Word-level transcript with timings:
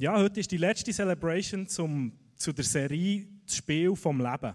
Ja, 0.00 0.16
heute 0.16 0.40
ist 0.40 0.50
die 0.50 0.56
letzte 0.56 0.94
Celebration 0.94 1.66
zum, 1.66 2.18
zu 2.34 2.54
der 2.54 2.64
Serie 2.64 3.28
Das 3.44 3.56
Spiel 3.56 3.94
vom 3.94 4.18
Leben. 4.18 4.54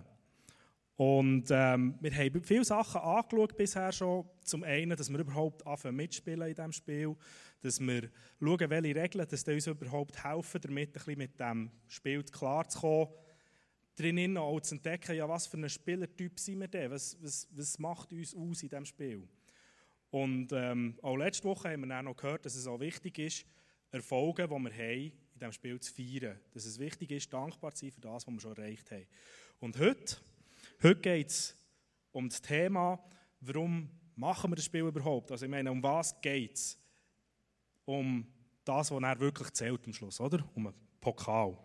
Und 0.95 1.45
ähm, 1.51 1.93
wir 2.01 2.15
haben 2.15 2.41
viele 2.41 2.65
Sachen 2.65 2.99
angeschaut 2.99 3.55
bisher 3.55 3.91
schon. 3.91 4.27
Zum 4.43 4.63
einen, 4.63 4.97
dass 4.97 5.07
wir 5.07 5.19
überhaupt 5.19 5.67
anfangen 5.67 5.97
mitspielen 5.97 6.49
in 6.49 6.55
diesem 6.55 6.71
Spiel, 6.71 7.15
dass 7.61 7.79
wir 7.79 8.09
schauen, 8.39 8.69
welche 8.71 8.95
Regeln 8.95 9.27
dass 9.29 9.43
uns 9.43 9.67
überhaupt 9.67 10.23
helfen, 10.23 10.61
damit 10.61 10.89
ein 10.89 10.93
bisschen 10.93 11.17
mit 11.19 11.39
dem 11.39 11.69
Spiel 11.89 12.23
klarzukommen. 12.23 13.09
Drinnen 13.95 14.37
auch 14.37 14.59
zu 14.61 14.73
entdecken, 14.73 15.15
ja, 15.15 15.29
was 15.29 15.45
für 15.45 15.57
ein 15.57 15.69
Spielertyp 15.69 16.39
sind 16.39 16.59
wir 16.59 16.67
denn? 16.67 16.89
Was, 16.89 17.15
was, 17.21 17.47
was 17.51 17.77
macht 17.77 18.11
uns 18.11 18.33
aus 18.33 18.63
in 18.63 18.69
diesem 18.69 18.85
Spiel? 18.85 19.27
Und 20.09 20.47
ähm, 20.53 20.97
auch 21.03 21.17
letzte 21.17 21.43
Woche 21.43 21.69
haben 21.69 21.81
wir 21.81 21.89
dann 21.89 22.05
noch 22.05 22.15
gehört, 22.15 22.47
dass 22.47 22.55
es 22.55 22.65
auch 22.65 22.79
wichtig 22.79 23.19
ist, 23.19 23.45
Erfolge, 23.91 24.47
die 24.47 24.49
wir 24.49 24.73
haben, 24.73 25.24
in 25.35 25.39
diesem 25.39 25.51
Spiel 25.51 25.79
zu 25.79 25.93
feiern. 25.93 26.39
Dass 26.53 26.65
es 26.65 26.79
wichtig 26.79 27.11
ist, 27.11 27.31
dankbar 27.31 27.73
zu 27.73 27.85
sein 27.85 27.91
für 27.91 28.01
das, 28.01 28.25
was 28.25 28.33
wir 28.33 28.39
schon 28.39 28.55
erreicht 28.55 28.89
haben. 28.91 29.05
Und 29.59 29.77
heute, 29.77 30.17
heute 30.81 31.01
geht 31.01 31.29
es 31.29 31.57
um 32.11 32.29
das 32.29 32.41
Thema, 32.41 33.03
warum 33.41 33.89
machen 34.15 34.51
wir 34.51 34.55
das 34.55 34.65
Spiel 34.65 34.81
überhaupt? 34.81 35.31
Also 35.31 35.45
ich 35.45 35.51
meine, 35.51 35.71
um 35.71 35.83
was 35.83 36.19
geht 36.21 36.55
es? 36.55 36.79
Um 37.83 38.25
das, 38.63 38.89
was 38.89 39.03
er 39.03 39.19
wirklich 39.19 39.51
zählt 39.51 39.85
am 39.85 39.93
Schluss, 39.93 40.19
oder? 40.21 40.43
Um 40.55 40.67
einen 40.67 40.75
Pokal. 41.01 41.57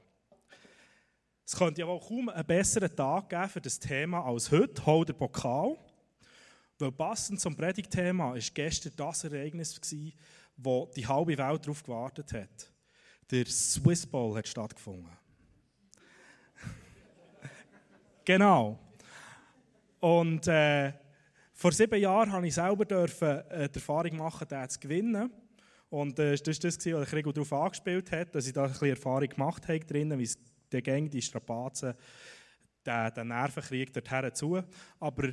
Es 1.46 1.56
könnte 1.56 1.80
ja 1.80 1.86
wohl 1.86 2.00
kaum 2.00 2.28
einen 2.28 2.46
besseren 2.46 2.94
Tag 2.94 3.28
geben 3.28 3.48
für 3.48 3.60
das 3.60 3.78
Thema 3.78 4.24
als 4.24 4.50
heute, 4.50 4.84
hol 4.84 5.04
der 5.04 5.14
Pokal. 5.14 5.76
Weil 6.78 6.92
passend 6.92 7.40
zum 7.40 7.56
Predigtthema 7.56 8.32
war 8.32 8.38
gestern 8.38 8.92
das 8.96 9.24
Ereignis, 9.24 9.80
wo 10.56 10.90
die 10.94 11.06
halbe 11.06 11.38
Welt 11.38 11.64
darauf 11.64 11.82
gewartet 11.82 12.32
hat. 12.32 12.69
Der 13.30 13.46
Swiss 13.46 14.06
Bowl 14.06 14.36
hat 14.36 14.48
stattgefunden. 14.48 15.06
genau. 18.24 18.78
Und 20.00 20.48
äh, 20.48 20.92
vor 21.52 21.70
sieben 21.70 22.00
Jahren 22.00 22.30
durfte 22.30 22.46
ich 22.48 22.54
selber 22.54 22.84
dürfen, 22.84 23.38
äh, 23.50 23.68
die 23.68 23.76
Erfahrung 23.76 24.16
machen, 24.16 24.48
den 24.48 24.68
zu 24.68 24.80
gewinnen. 24.80 25.30
Und 25.90 26.18
äh, 26.18 26.36
das 26.36 26.46
war 26.46 26.70
das, 26.70 26.86
was 26.86 27.12
Rigo 27.12 27.32
darauf 27.32 27.52
angespielt 27.52 28.10
hat, 28.10 28.34
dass 28.34 28.46
ich 28.46 28.52
da 28.52 28.64
ein 28.64 28.70
bisschen 28.70 28.88
Erfahrung 28.88 29.28
gemacht 29.28 29.68
habe 29.68 29.80
drinnen, 29.80 30.18
wie 30.18 30.24
es 30.24 30.38
der 30.72 30.82
Gang, 30.82 31.10
die 31.10 31.22
Strapazen, 31.22 31.94
den, 32.84 33.14
den 33.14 33.28
Nervenkrieg 33.28 33.92
dorthin 33.92 34.34
zu. 34.34 34.62
Aber 34.98 35.28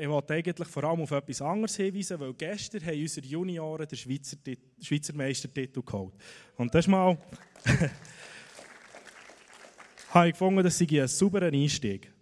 ich 0.00 0.08
wollte 0.08 0.32
eigentlich 0.34 0.68
vor 0.68 0.84
allem 0.84 1.00
auf 1.00 1.10
etwas 1.10 1.42
anderes 1.42 1.74
hinweisen, 1.76 2.20
weil 2.20 2.32
gestern 2.34 2.86
haben 2.86 3.00
unsere 3.00 3.26
Junioren 3.26 3.88
den 3.88 3.98
Schweizer, 3.98 4.36
Schweizer 4.80 5.12
Meistertitel 5.14 5.82
geholt. 5.82 6.14
Und 6.56 6.72
das 6.74 6.86
mal... 6.86 7.18
habe 10.10 10.28
ich 10.28 10.32
gefunden, 10.32 10.62
das 10.62 10.78
sei 10.78 10.86
ein 11.02 11.08
sauberer 11.08 11.52
Einstieg. 11.52 12.12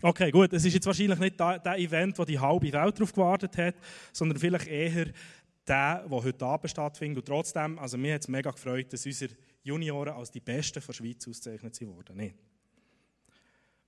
Okay, 0.00 0.30
gut, 0.30 0.52
es 0.52 0.64
ist 0.64 0.74
jetzt 0.74 0.86
wahrscheinlich 0.86 1.18
nicht 1.18 1.40
der 1.40 1.78
Event, 1.78 2.18
wo 2.18 2.24
die 2.24 2.38
halbe 2.38 2.72
Welt 2.72 2.96
darauf 2.98 3.12
gewartet 3.12 3.56
hat, 3.56 3.74
sondern 4.12 4.38
vielleicht 4.38 4.68
eher 4.68 5.06
der, 5.66 6.06
der 6.08 6.10
heute 6.10 6.44
Abend 6.44 6.70
stattfindet. 6.70 7.18
Und 7.18 7.26
trotzdem, 7.26 7.78
also 7.78 7.98
mir 7.98 8.14
hat 8.14 8.22
es 8.22 8.28
mega 8.28 8.50
gefreut, 8.50 8.92
dass 8.92 9.06
unsere 9.06 9.32
Junioren 9.62 10.14
als 10.14 10.30
die 10.30 10.40
Besten 10.40 10.82
der 10.86 10.92
Schweiz 10.92 11.26
ausgezeichnet 11.26 11.80
wurden. 11.82 12.16
Nee. 12.16 12.34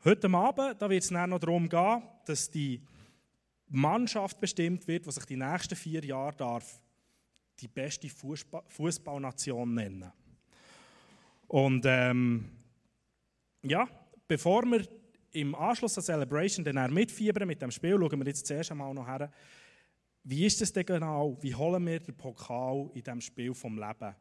Heute 0.05 0.31
Abend 0.31 0.81
da 0.81 0.89
wird 0.89 1.03
es 1.03 1.11
noch 1.11 1.39
darum 1.39 1.69
gehen, 1.69 2.03
dass 2.25 2.51
die 2.51 2.81
Mannschaft 3.71 4.41
bestimmt 4.41 4.87
wird, 4.87 5.07
die 5.07 5.11
sich 5.13 5.25
die 5.25 5.37
nächsten 5.37 5.77
vier 5.77 6.05
Jahre 6.05 6.37
darf 6.37 6.81
die 7.61 7.69
beste 7.69 8.09
Fußballnation 8.09 9.75
nennen. 9.75 10.13
Und 11.47 11.85
ähm, 11.87 12.51
ja, 13.63 13.89
bevor 14.27 14.65
wir 14.65 14.87
im 15.33 15.55
Anschluss 15.55 15.99
an 15.99 16.05
Celebration 16.05 16.65
dann 16.65 16.93
mitfiebern 16.93 17.47
mit 17.47 17.61
dem 17.61 17.71
Spiel, 17.71 17.99
schauen 17.99 18.19
wir 18.19 18.27
jetzt 18.27 18.47
zuerst 18.47 18.71
einmal 18.71 18.95
noch 18.95 19.07
her, 19.07 19.31
wie 20.25 20.47
ist 20.47 20.61
es 20.61 20.73
denn 20.73 20.85
genau, 20.85 21.37
wie 21.41 21.55
holen 21.55 21.85
wir 21.87 22.01
den 22.01 22.17
Pokal 22.17 22.91
in 22.95 23.03
diesem 23.03 23.21
Spiel 23.21 23.55
vom 23.55 23.79
Leben? 23.79 24.15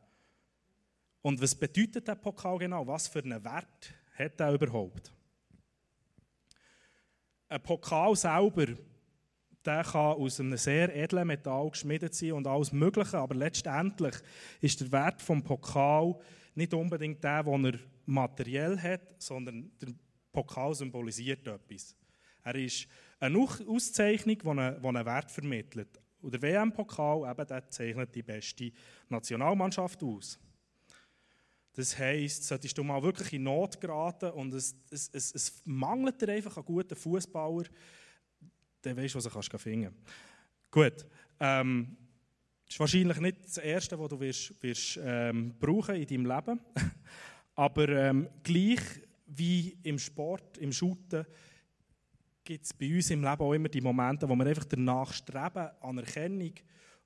Und 1.21 1.41
was 1.41 1.53
bedeutet 1.53 2.07
der 2.07 2.15
Pokal 2.15 2.57
genau? 2.57 2.87
Was 2.87 3.07
für 3.07 3.19
einen 3.19 3.43
Wert 3.43 3.93
hat 4.17 4.39
er 4.39 4.53
überhaupt? 4.53 5.11
Ein 7.49 7.61
Pokal 7.61 8.15
selber 8.15 8.67
der 9.65 9.83
kann 9.83 10.15
aus 10.15 10.39
einem 10.39 10.57
sehr 10.57 10.95
edlen 10.95 11.27
Metall 11.27 11.69
geschmiedet 11.69 12.13
sein 12.13 12.33
und 12.33 12.47
alles 12.47 12.71
Mögliche, 12.71 13.17
aber 13.17 13.35
letztendlich 13.35 14.15
ist 14.61 14.79
der 14.79 14.91
Wert 14.91 15.19
des 15.19 15.43
Pokal 15.43 16.15
nicht 16.55 16.73
unbedingt 16.73 17.23
der, 17.23 17.43
den 17.43 17.65
er 17.65 17.79
materiell 18.05 18.77
hat, 18.77 19.15
sondern 19.21 19.71
der 19.81 19.89
Pokal 20.31 20.73
symbolisiert 20.73 21.45
etwas. 21.47 21.95
Er 22.43 22.55
ist 22.55 22.87
eine 23.19 23.37
Auszeichnung, 23.39 24.37
die 24.37 24.47
einen, 24.47 25.05
Wert 25.05 25.31
vermittelt. 25.31 25.99
Und 26.21 26.33
der 26.33 26.41
WM-Pokal 26.41 27.29
eben, 27.29 27.47
der 27.47 27.69
zeichnet 27.69 28.15
die 28.15 28.23
beste 28.23 28.71
Nationalmannschaft 29.07 30.03
aus. 30.03 30.39
Das 31.73 31.97
heisst, 31.97 32.43
solltest 32.43 32.77
du 32.77 32.83
mal 32.83 33.01
wirklich 33.01 33.33
in 33.33 33.43
Not 33.43 33.79
geraten 33.79 34.31
und 34.31 34.53
es, 34.53 34.75
es, 34.89 35.09
es, 35.13 35.33
es 35.33 35.61
mangelt 35.65 36.21
dir 36.21 36.29
einfach 36.29 36.57
an 36.57 36.65
guten 36.65 36.95
Fußballer, 36.95 37.65
dann 38.81 38.97
weißt 38.97 39.13
du, 39.13 39.17
was 39.17 39.23
du 39.25 39.29
kannst 39.29 39.51
finden. 39.61 39.93
Gut. 40.71 41.05
Ähm, 41.39 41.97
das 42.65 42.75
ist 42.75 42.79
wahrscheinlich 42.79 43.19
nicht 43.19 43.37
das 43.43 43.57
Erste, 43.57 43.99
was 43.99 44.09
du 44.09 44.19
wirst, 44.19 44.61
wirst, 44.61 44.99
ähm, 45.03 45.55
brauchen 45.59 45.95
in 45.95 46.05
deinem 46.05 46.25
Leben. 46.25 46.59
Aber 47.55 47.89
ähm, 47.89 48.29
gleich 48.43 48.79
wie 49.25 49.77
im 49.83 49.97
Sport, 49.97 50.57
im 50.59 50.71
Shooten, 50.71 51.25
gibt 52.43 52.65
es 52.65 52.73
bei 52.73 52.95
uns 52.95 53.09
im 53.11 53.23
Leben 53.23 53.41
auch 53.41 53.53
immer 53.53 53.69
die 53.69 53.81
Momente, 53.81 54.27
wo 54.27 54.35
wir 54.35 54.45
einfach 54.45 54.65
danach 54.65 55.13
streben, 55.13 55.69
Anerkennung 55.81 56.53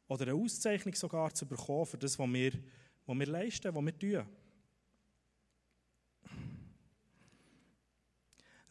oder 0.07 0.23
eine 0.27 0.35
Auszeichnung 0.35 0.95
sogar 0.95 1.33
zu 1.33 1.45
bekommen 1.45 1.85
für 1.85 1.97
das, 1.97 2.17
was 2.19 2.27
wir, 2.31 2.51
was 3.05 3.19
wir 3.19 3.27
leisten, 3.27 3.73
was 3.73 3.85
wir 3.85 3.97
tun. 3.97 4.25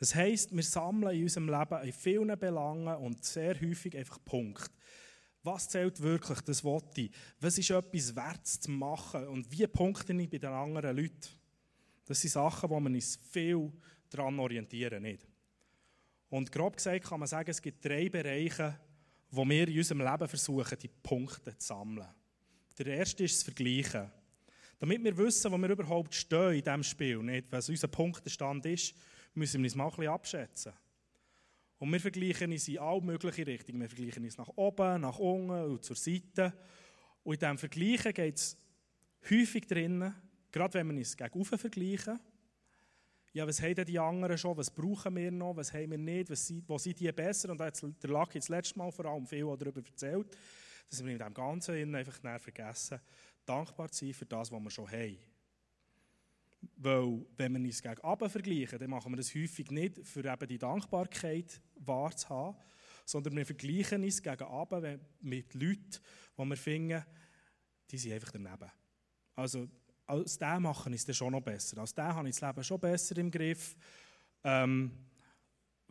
Das 0.02 0.16
heisst, 0.16 0.52
wir 0.52 0.64
sammeln 0.64 1.14
in 1.14 1.22
unserem 1.22 1.48
Leben 1.48 1.80
in 1.84 1.92
vielen 1.92 2.36
Belangen 2.36 2.96
und 2.96 3.24
sehr 3.24 3.54
häufig 3.60 3.96
einfach 3.96 4.18
Punkte. 4.24 4.68
Was 5.44 5.68
zählt 5.68 6.02
wirklich, 6.02 6.40
das 6.40 6.64
ich? 6.96 7.12
Was 7.38 7.56
ist 7.56 7.70
etwas 7.70 8.16
wert 8.16 8.44
zu 8.44 8.68
machen? 8.72 9.28
Und 9.28 9.48
wie 9.52 9.64
punkte 9.68 10.12
ich 10.12 10.28
bei 10.28 10.38
den 10.38 10.50
anderen 10.50 10.96
Leuten? 10.96 11.28
Das 12.04 12.20
sind 12.20 12.30
Sachen, 12.30 12.68
wo 12.68 12.80
man 12.80 12.92
uns 12.92 13.16
viel 13.30 13.70
daran 14.10 14.40
orientieren 14.40 15.04
nicht. 15.04 15.24
Und 16.30 16.50
grob 16.50 16.78
gesagt 16.78 17.04
kann 17.04 17.20
man 17.20 17.28
sagen, 17.28 17.52
es 17.52 17.62
gibt 17.62 17.84
drei 17.84 18.08
Bereiche, 18.08 18.76
wo 19.30 19.48
wir 19.48 19.68
in 19.68 19.78
unserem 19.78 20.00
Leben 20.00 20.26
versuchen, 20.26 20.78
die 20.80 20.90
Punkte 21.00 21.56
zu 21.58 21.68
sammeln. 21.68 22.08
Der 22.76 22.86
erste 22.88 23.22
ist 23.22 23.36
das 23.36 23.44
Vergleichen. 23.44 24.10
Damit 24.80 25.04
wir 25.04 25.16
wissen, 25.16 25.52
wo 25.52 25.58
wir 25.58 25.70
überhaupt 25.70 26.12
stehen 26.12 26.54
in 26.54 26.64
diesem 26.64 26.82
Spiel, 26.82 27.22
nicht? 27.22 27.52
was 27.52 27.68
unser 27.68 27.86
Punktestand 27.86 28.66
ist, 28.66 28.96
müssen 29.34 29.60
wir 29.60 29.66
uns 29.66 29.74
mal 29.74 29.84
ein 29.84 29.90
bisschen 29.90 30.12
abschätzen. 30.12 30.72
Und 31.78 31.92
wir 31.92 32.00
vergleichen 32.00 32.52
uns 32.52 32.68
in 32.68 32.78
alle 32.78 33.00
möglichen 33.00 33.44
Richtungen. 33.44 33.80
Wir 33.80 33.88
vergleichen 33.88 34.24
uns 34.24 34.38
nach 34.38 34.48
oben, 34.54 35.00
nach 35.00 35.18
unten 35.18 35.50
und 35.50 35.84
zur 35.84 35.96
Seite. 35.96 36.52
Und 37.24 37.34
in 37.34 37.40
diesem 37.40 37.58
Vergleichen 37.58 38.14
geht 38.14 38.36
es 38.36 38.56
häufig 39.28 39.66
drinnen, 39.66 40.14
gerade 40.50 40.74
wenn 40.74 40.88
wir 40.88 40.96
uns 40.96 41.16
gegen 41.16 41.44
vergleichen, 41.44 42.20
ja, 43.34 43.46
was 43.46 43.62
haben 43.62 43.74
denn 43.74 43.86
die 43.86 43.98
anderen 43.98 44.36
schon, 44.36 44.56
was 44.58 44.70
brauchen 44.70 45.16
wir 45.16 45.30
noch, 45.30 45.56
was 45.56 45.72
haben 45.72 45.90
wir 45.90 45.98
nicht, 45.98 46.28
was, 46.28 46.52
wo 46.66 46.76
sind 46.76 47.00
die 47.00 47.10
besser? 47.10 47.48
Und 47.50 47.58
da 47.58 47.64
hat 47.64 47.82
der 47.82 48.10
Lucky 48.10 48.38
das 48.38 48.50
letzte 48.50 48.78
Mal 48.78 48.92
vor 48.92 49.06
allem 49.06 49.26
viel 49.26 49.44
darüber 49.58 49.80
erzählt, 49.80 50.36
dass 50.90 51.02
wir 51.02 51.12
in 51.12 51.18
dem 51.18 51.32
Ganzen 51.32 51.94
einfach 51.94 52.40
vergessen, 52.40 53.00
dankbar 53.46 53.90
zu 53.90 54.04
sein 54.04 54.14
für 54.14 54.26
das, 54.26 54.52
was 54.52 54.62
wir 54.62 54.70
schon 54.70 54.90
haben. 54.90 55.31
Weil, 56.76 57.24
wenn 57.36 57.52
wir 57.54 57.60
uns 57.60 57.82
gegen 57.82 58.00
Abend 58.00 58.30
vergleichen, 58.30 58.78
dann 58.78 58.90
machen 58.90 59.12
wir 59.12 59.16
das 59.16 59.34
häufig 59.34 59.70
nicht, 59.70 60.06
für 60.06 60.24
eben 60.24 60.48
die 60.48 60.58
Dankbarkeit 60.58 61.60
wahrzuhaben, 61.76 62.56
sondern 63.04 63.36
wir 63.36 63.46
vergleichen 63.46 64.04
uns 64.04 64.22
gegen 64.22 64.44
Abend 64.44 65.00
mit 65.20 65.54
Leuten, 65.54 65.98
die 66.38 66.44
wir 66.44 66.56
finden, 66.56 67.04
die 67.90 67.98
sind 67.98 68.12
einfach 68.12 68.30
daneben. 68.30 68.70
Also, 69.34 69.68
als 70.06 70.38
der 70.38 70.60
machen 70.60 70.92
ist 70.92 71.08
es 71.08 71.16
schon 71.16 71.32
noch 71.32 71.40
besser. 71.40 71.78
Als 71.78 71.94
der 71.94 72.14
habe 72.14 72.28
ich 72.28 72.36
das 72.36 72.48
Leben 72.48 72.64
schon 72.64 72.80
besser 72.80 73.16
im 73.18 73.30
Griff. 73.30 73.76
Ähm, 74.44 74.90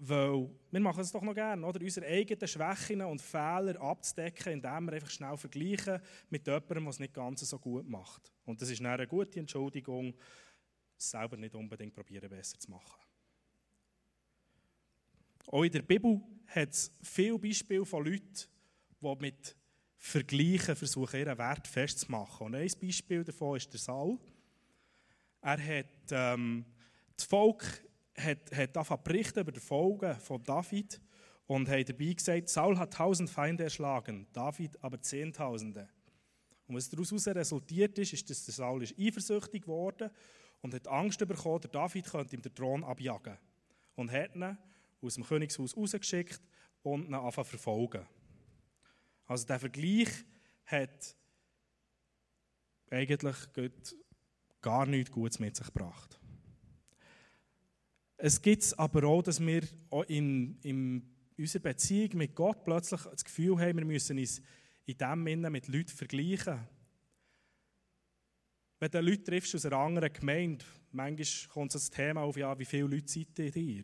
weil 0.04 0.50
wir 0.72 0.80
machen 0.80 1.02
es 1.02 1.12
doch 1.12 1.22
noch 1.22 1.36
gerne, 1.36 1.66
oder? 1.66 1.80
unsere 1.80 2.08
eigenen 2.08 2.48
Schwächen 2.48 3.02
und 3.04 3.22
Fehler 3.22 3.80
abzudecken, 3.80 4.54
indem 4.54 4.86
wir 4.86 4.94
einfach 4.94 5.12
schnell 5.12 5.38
vergleichen 5.38 6.02
mit 6.30 6.48
jemandem, 6.48 6.88
es 6.88 7.00
nicht 7.00 7.14
ganz 7.14 7.42
so 7.42 7.60
gut 7.60 7.88
macht. 7.88 8.32
Und 8.46 8.62
das 8.62 8.72
ist 8.72 8.84
eine 8.84 9.06
gute 9.06 9.40
Entschuldigung, 9.40 10.16
selber 11.10 11.38
nicht 11.38 11.56
unbedingt 11.56 11.94
probieren, 11.94 12.30
besser 12.30 12.60
zu 12.60 12.70
machen. 12.70 13.00
Auch 15.48 15.64
in 15.64 15.72
der 15.72 15.82
Bibel 15.82 16.22
hat 16.48 16.70
es 16.70 16.92
viele 17.02 17.40
Beispiele 17.40 17.86
von 17.86 18.06
Leuten, 18.06 18.48
die 19.02 19.16
mit 19.20 19.56
Vergleichen 19.98 20.76
versuchen, 20.76 21.20
ihren 21.20 21.38
Wert 21.38 21.68
festzumachen. 21.68 22.48
Und 22.48 22.56
ein 22.56 22.72
Beispiel 22.82 23.24
davon 23.24 23.58
ist 23.58 23.72
der 23.72 23.80
Saul. 23.80 24.20
Er 25.42 25.64
hat 25.64 26.12
ähm, 26.12 26.66
das 27.16 27.26
Volk 27.26 27.84
hat, 28.18 28.52
hat 28.56 29.04
berichten 29.04 29.40
über 29.40 29.52
die 29.52 29.60
Folgen 29.60 30.16
von 30.20 30.44
David 30.44 31.02
und 31.48 31.70
hat 31.70 31.90
dabei 31.90 32.14
gesagt, 32.14 32.50
Saul 32.50 32.78
hat 32.78 32.94
tausend 32.94 33.30
Feinde 33.30 33.66
erschlagen, 33.66 34.28
David 34.34 34.82
aber 34.84 35.02
zehntausende. 35.02 35.90
Und 36.68 36.76
was 36.76 36.90
daraus 36.90 37.28
resultiert 37.28 37.98
ist, 37.98 38.14
ist, 38.14 38.30
dass 38.30 38.46
der 38.46 38.54
Saul 38.54 38.84
ist 38.84 38.98
eifersüchtig 38.98 39.64
geworden 39.64 40.10
und 40.62 40.74
hat 40.74 40.88
Angst 40.88 41.20
bekommen, 41.20 41.62
der 41.62 41.72
David 41.72 42.06
könnte 42.06 42.36
ihm 42.36 42.42
den 42.42 42.54
Thron 42.54 42.84
abjagen. 42.84 43.38
Und 43.96 44.12
hat 44.12 44.36
ihn 44.36 44.58
aus 45.02 45.16
dem 45.16 45.24
Königshaus 45.24 45.76
rausgeschickt 45.76 46.42
und 46.84 47.08
ihn 47.08 47.14
anfangen 47.14 47.48
verfolgen. 47.48 48.06
Also 49.26 49.46
der 49.48 49.60
Vergleich 49.60 50.10
hat 50.66 51.16
eigentlich 52.90 53.36
gar 54.62 54.86
nichts 54.86 55.12
Gutes 55.12 55.40
mit 55.40 55.56
sich 55.56 55.68
gebracht. 55.68 56.20
Es 58.18 58.42
gibt 58.42 58.78
aber 58.78 59.04
auch, 59.06 59.24
dass 59.24 59.40
wir 59.40 59.64
in, 60.08 60.60
in 60.62 61.10
unserer 61.38 61.64
Beziehung 61.64 62.18
mit 62.18 62.36
Gott 62.36 62.64
plötzlich 62.64 63.02
das 63.02 63.26
Gefühl 63.26 63.60
haben, 63.60 63.78
wir 63.78 63.86
müssen 63.86 64.20
uns 64.20 64.42
in 64.86 64.98
dem 64.98 65.26
Sinne 65.26 65.50
mit 65.50 65.68
Leuten 65.68 65.90
vergleichen. 65.90 66.60
Wenn 68.82 68.90
du 68.90 69.00
Leute 69.00 69.24
triffst 69.24 69.54
aus 69.54 69.64
einer 69.68 69.78
anderen 69.78 70.12
Gemeinde, 70.12 70.66
manchmal 70.92 71.54
kommt 71.54 71.76
das 71.76 71.88
Thema 71.88 72.22
auf, 72.22 72.36
ja, 72.36 72.58
wie 72.58 72.66
viele 72.66 72.88
Leute 72.88 73.08
seid 73.08 73.38
ihr 73.38 73.52
dir? 73.52 73.84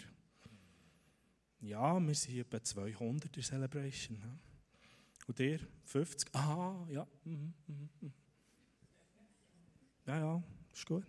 Ja, 1.62 2.00
wir 2.00 2.16
sind 2.16 2.40
etwa 2.40 2.64
200 2.64 3.38
in 3.38 3.44
Celebration. 3.44 4.18
Und 5.28 5.40
ihr? 5.40 5.60
50? 5.86 6.34
Ah, 6.34 6.84
ja. 6.90 7.08
Mhm, 7.26 7.54
mhm, 7.68 7.90
mhm. 8.02 8.14
Ja, 10.08 10.18
ja, 10.18 10.44
ist 10.74 10.86
gut. 10.88 11.06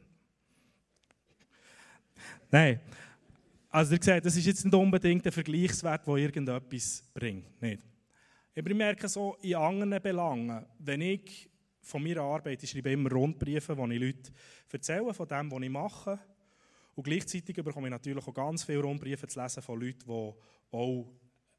Nein, 2.50 2.80
also 3.70 3.94
ihr 3.94 4.02
seht, 4.02 4.26
das 4.26 4.36
ist 4.36 4.44
jetzt 4.44 4.66
nicht 4.66 4.74
unbedingt 4.74 5.24
ein 5.24 5.32
Vergleichswert, 5.32 6.06
der 6.06 6.14
irgendetwas 6.14 7.04
bringt. 7.14 7.62
Nicht. 7.62 7.86
Ich 8.54 8.62
merke 8.64 9.08
so 9.08 9.38
in 9.40 9.54
anderen 9.54 10.02
Belangen, 10.02 10.66
wenn 10.78 11.00
ich 11.00 11.48
von 11.88 12.02
meiner 12.02 12.20
Arbeit, 12.20 12.62
ich 12.62 12.70
schreibe 12.70 12.92
immer 12.92 13.10
Rundbriefe, 13.10 13.76
wo 13.76 13.86
ich 13.86 13.98
Leute 13.98 14.30
erzähle 14.70 15.14
von 15.14 15.26
dem, 15.26 15.50
was 15.50 15.62
ich 15.62 15.70
mache. 15.70 16.18
Und 16.94 17.04
gleichzeitig 17.04 17.56
bekomme 17.56 17.88
ich 17.88 17.92
natürlich 17.92 18.26
auch 18.26 18.34
ganz 18.34 18.64
viele 18.64 18.82
Rundbriefe 18.82 19.26
zu 19.26 19.40
lesen 19.40 19.62
von 19.62 19.80
Leuten, 19.80 20.04
die 20.06 20.34
auch 20.70 21.12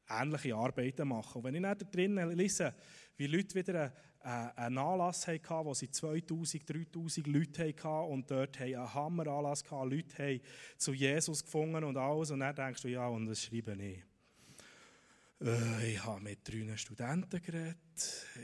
ähnliche 0.08 0.54
Arbeiten 0.54 1.08
machen. 1.08 1.38
Und 1.38 1.44
wenn 1.44 1.54
ich 1.56 1.62
dann 1.62 1.78
da 1.78 1.84
drinnen 1.84 2.30
lese, 2.36 2.74
wie 3.16 3.26
Leute 3.26 3.56
wieder 3.56 3.92
einen 4.20 4.78
Anlass 4.78 5.26
hatten, 5.26 5.64
wo 5.64 5.74
sie 5.74 5.90
2000, 5.90 6.68
3000 6.68 7.26
Leute 7.26 7.64
hatten 7.64 8.12
und 8.12 8.30
dort 8.30 8.60
einen 8.60 8.94
Hammeranlass 8.94 9.64
hatten, 9.68 9.90
Leute 9.90 10.22
haben 10.22 10.40
zu 10.76 10.92
Jesus 10.92 11.42
gefunden 11.42 11.82
und 11.82 11.96
alles. 11.96 12.30
Und 12.30 12.40
dann 12.40 12.54
denkst 12.54 12.82
du, 12.82 12.88
ja, 12.88 13.08
und 13.08 13.26
das 13.26 13.42
schreibe 13.42 13.72
ich. 13.82 14.09
Äh, 15.42 15.94
ich 15.94 16.04
habe 16.04 16.20
mit 16.20 16.46
drei 16.46 16.76
Studenten 16.76 17.40
geredet, 17.40 17.76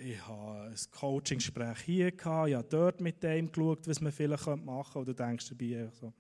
ich 0.03 0.27
habe 0.27 0.71
ein 0.71 0.77
Coaching-Gespräch 0.91 1.79
hier 1.81 2.13
gehabt, 2.13 2.49
ich 2.49 2.55
habe 2.55 2.69
dort 2.69 3.01
mit 3.01 3.23
dem 3.23 3.53
geschaut, 3.53 3.87
was 3.87 4.01
man 4.01 4.13
vielleicht 4.13 4.47
machen 4.47 4.93
könnte. 4.93 4.99
Und 4.99 5.09
du 5.09 5.15
denkst 5.15 5.49
dabei 5.51 5.91
so, 5.93 6.13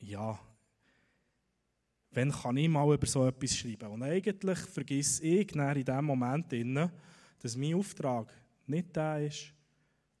ja, 0.00 0.38
wann 2.10 2.32
kann 2.32 2.56
ich 2.56 2.68
mal 2.68 2.92
über 2.92 3.06
so 3.06 3.26
etwas 3.26 3.56
schreiben? 3.56 3.88
Und 3.90 4.02
eigentlich 4.02 4.58
vergiss 4.58 5.20
ich 5.20 5.54
in 5.54 5.84
diesem 5.84 6.04
Moment, 6.04 6.52
dass 7.40 7.56
mein 7.56 7.74
Auftrag 7.74 8.32
nicht 8.66 8.96
der 8.96 9.26
ist, 9.26 9.52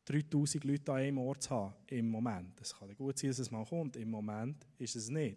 3000 0.04 0.62
Leute 0.62 0.92
an 0.92 0.98
einem 0.98 1.18
Ort 1.18 1.42
zu 1.42 1.50
haben, 1.50 1.74
im 1.88 2.08
Moment. 2.08 2.60
Es 2.60 2.78
kann 2.78 2.94
gut 2.94 3.18
sein, 3.18 3.30
dass 3.30 3.40
es 3.40 3.50
mal 3.50 3.64
kommt, 3.64 3.96
im 3.96 4.08
Moment 4.08 4.68
ist 4.78 4.94
es 4.94 5.08
nicht. 5.08 5.36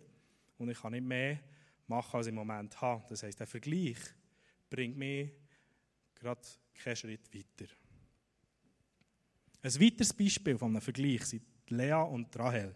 Und 0.59 0.69
ich 0.69 0.79
kann 0.79 0.91
nicht 0.91 1.03
mehr 1.03 1.39
machen, 1.89 2.17
als 2.17 2.27
ich 2.27 2.31
im 2.31 2.35
Moment 2.35 2.79
habe. 2.81 3.03
Das 3.09 3.23
heisst, 3.23 3.39
der 3.39 3.47
Vergleich 3.47 3.97
bringt 4.69 4.97
mich 4.97 5.31
gerade 6.15 6.41
keinen 6.73 6.95
Schritt 6.95 7.33
weiter. 7.33 7.71
Ein 9.61 9.81
weiteres 9.81 10.13
Beispiel 10.13 10.57
von 10.57 10.71
einem 10.71 10.81
Vergleich 10.81 11.25
sind 11.25 11.43
Lea 11.67 11.93
und 11.93 12.37
Rahel. 12.37 12.73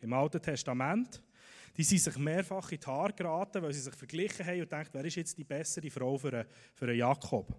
Im 0.00 0.12
Alten 0.12 0.40
Testament 0.40 1.22
die 1.76 1.82
sind 1.82 1.98
sich 1.98 2.16
mehrfach 2.16 2.70
in 2.70 2.78
die 2.78 2.86
Haare 2.86 3.12
geraten, 3.12 3.62
weil 3.62 3.72
sie 3.72 3.80
sich 3.80 3.94
verglichen 3.94 4.46
haben 4.46 4.60
und 4.60 4.70
denken, 4.70 4.90
wer 4.92 5.04
ist 5.04 5.16
jetzt 5.16 5.36
die 5.36 5.44
bessere 5.44 5.90
Frau 5.90 6.16
für 6.16 6.32
einen, 6.32 6.46
für 6.72 6.86
einen 6.86 6.98
Jakob? 6.98 7.52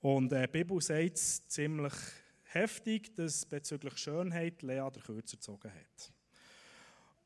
Und 0.00 0.32
äh, 0.32 0.46
die 0.46 0.52
Bibel 0.52 0.80
sagt 0.80 1.16
es 1.16 1.46
ziemlich 1.46 1.92
heftig, 2.42 3.14
dass 3.14 3.46
bezüglich 3.46 3.96
Schönheit 3.96 4.62
Lea 4.62 4.88
der 4.92 5.02
Kürzer 5.02 5.36
gezogen 5.36 5.70
hat. 5.70 6.12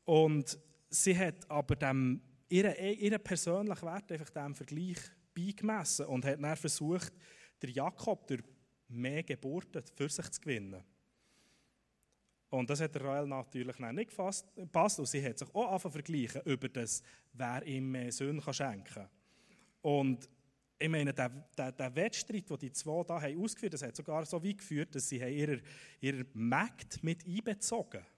Und 0.05 0.57
sie 0.89 1.17
hat 1.17 1.49
aber 1.49 1.75
dem, 1.75 2.21
ihren, 2.49 2.75
ihren 2.75 3.23
persönlichen 3.23 3.85
Wert 3.85 4.11
einfach 4.11 4.29
dem 4.29 4.55
Vergleich 4.55 4.99
beigemessen 5.33 6.05
und 6.07 6.25
hat 6.25 6.41
dann 6.41 6.55
versucht, 6.55 7.13
der 7.61 7.69
Jakob 7.69 8.27
durch 8.27 8.43
mehr 8.87 9.23
Geburten 9.23 9.83
für 9.95 10.09
sich 10.09 10.29
zu 10.29 10.41
gewinnen. 10.41 10.83
Und 12.49 12.69
das 12.69 12.79
hat 12.79 12.95
der 12.95 13.01
Royal 13.01 13.27
natürlich 13.27 13.77
nicht 13.77 14.09
gepasst. 14.09 14.47
Und 14.55 15.07
sie 15.07 15.23
hat 15.23 15.37
sich 15.37 15.53
auch 15.53 15.67
angefangen 15.67 15.91
vergleichen 15.91 16.41
über 16.45 16.69
das, 16.69 17.03
wer 17.33 17.63
ihm 17.63 17.91
mehr 17.91 18.11
Söhne 18.11 18.41
schenken 18.53 18.85
kann. 18.93 19.09
Und 19.81 20.29
ich 20.79 20.89
meine, 20.89 21.13
der, 21.13 21.29
der, 21.57 21.71
der 21.71 21.95
Wettstreit, 21.95 22.49
den 22.49 22.57
die 22.57 22.71
zwei 22.71 23.03
da 23.03 23.21
haben 23.21 23.41
ausgeführt 23.41 23.73
haben, 23.73 23.87
hat 23.87 23.95
sogar 23.95 24.25
so 24.25 24.41
weit 24.43 24.59
geführt, 24.59 24.95
dass 24.95 25.09
sie 25.09 25.17
ihre, 25.17 25.61
ihre 25.99 26.25
Mägd 26.33 27.03
mit 27.03 27.25
einbezogen 27.25 28.01
haben. 28.01 28.11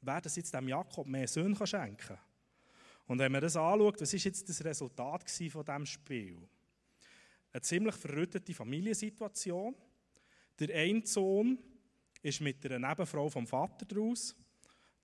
Wer 0.00 0.20
das 0.20 0.36
jetzt 0.36 0.54
dem 0.54 0.68
Jakob 0.68 1.06
mehr 1.06 1.26
Söhne 1.26 1.66
schenken 1.66 1.96
kann. 1.96 2.18
Und 3.08 3.18
wenn 3.18 3.32
man 3.32 3.40
das 3.40 3.56
anschaut, 3.56 4.00
was 4.00 4.12
ist 4.12 4.24
jetzt 4.24 4.48
das 4.48 4.62
Resultat 4.62 5.28
von 5.30 5.64
diesem 5.64 5.86
Spiel? 5.86 6.38
Eine 7.52 7.62
ziemlich 7.62 7.94
verrüttete 7.94 8.54
Familiensituation. 8.54 9.74
Der 10.60 10.76
eine 10.76 11.06
Sohn 11.06 11.58
ist 12.22 12.42
mit 12.42 12.64
einer 12.66 12.86
Nebenfrau 12.86 13.28
vom 13.30 13.46
Vater 13.46 13.86
daraus. 13.86 14.36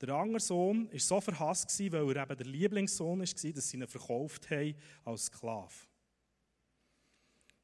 Der 0.00 0.10
andere 0.10 0.40
Sohn 0.40 0.92
war 0.92 0.98
so 0.98 1.20
verhasst, 1.20 1.80
weil 1.80 2.16
er 2.16 2.24
eben 2.24 2.36
der 2.36 2.46
Lieblingssohn 2.46 3.20
war, 3.20 3.52
dass 3.52 3.68
sie 3.68 3.76
ihn 3.78 3.86
verkauft 3.86 4.50
haben 4.50 4.74
als 5.04 5.26
Sklave. 5.26 5.74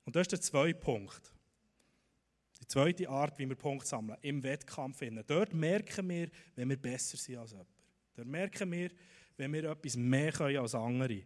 Und 0.06 0.16
das 0.16 0.22
ist 0.22 0.32
der 0.32 0.40
zweite 0.40 0.78
Punkt. 0.78 1.34
Die 2.62 2.66
zweite 2.66 3.08
Art, 3.10 3.38
wie 3.38 3.48
wir 3.48 3.56
Punkte 3.56 3.88
sammeln, 3.88 4.18
im 4.22 4.42
Wettkampf. 4.42 5.00
Dort 5.26 5.52
merken 5.52 6.08
wir, 6.08 6.30
wenn 6.54 6.68
wir 6.70 6.80
besser 6.80 7.18
sind 7.18 7.36
als 7.36 7.50
jemand. 7.50 7.68
Dort 8.14 8.28
merken 8.28 8.72
wir, 8.72 8.90
wenn 9.40 9.52
wir 9.52 9.64
etwas 9.64 9.96
mehr 9.96 10.32
können 10.32 10.58
als 10.58 10.74
andere. 10.74 11.22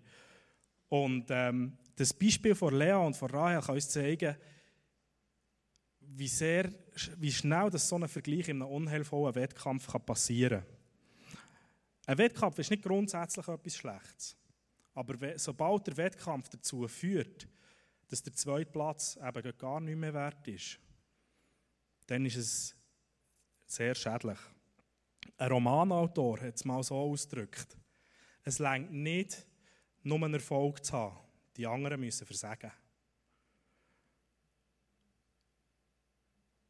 Und 0.89 1.27
ähm, 1.31 1.77
das 1.97 2.13
Beispiel 2.13 2.55
von 2.55 2.79
Lea 2.79 2.95
und 2.95 3.17
von 3.17 3.31
Rahel 3.31 3.61
kann 3.61 3.75
uns 3.75 3.89
zeigen, 3.89 4.37
wie, 6.01 6.29
sehr, 6.29 6.73
wie 7.19 7.33
schnell 7.33 7.71
das 7.71 7.89
so 7.89 7.97
ein 7.97 8.09
Vergleich 8.09 8.49
in 8.49 8.63
einem 8.63 8.71
unheilvollen 8.71 9.35
Wettkampf 9.35 9.89
kann 9.89 10.05
passieren 10.05 10.61
kann. 10.61 10.75
Ein 12.07 12.19
Wettkampf 12.19 12.59
ist 12.59 12.71
nicht 12.71 12.83
grundsätzlich 12.83 13.49
etwas 13.49 13.77
Schlechtes. 13.77 14.37
Aber 14.95 15.17
sobald 15.37 15.87
der 15.87 15.97
Wettkampf 15.97 16.49
dazu 16.51 16.87
führt, 16.87 17.49
dass 18.09 18.23
der 18.23 18.35
zweite 18.35 18.71
Platz 18.71 19.19
eben 19.21 19.59
gar 19.59 19.81
nicht 19.81 19.97
mehr 19.97 20.15
wert 20.15 20.47
ist, 20.47 20.79
dann 22.07 22.25
ist 22.27 22.37
es 22.37 22.77
sehr 23.67 23.95
schädlich. 23.95 24.39
Ein 25.37 25.51
Romanautor 25.51 26.41
hat 26.41 26.55
es 26.55 26.65
mal 26.65 26.83
so 26.83 26.97
ausgedrückt: 26.97 27.77
Es 28.45 28.59
längt 28.59 28.93
nicht, 28.93 29.47
nur 30.03 30.23
einen 30.23 30.35
Erfolg 30.35 30.85
zu 30.85 30.93
haben, 30.93 31.17
die 31.57 31.67
anderen 31.67 32.01
müssen 32.01 32.27
versagen. 32.27 32.71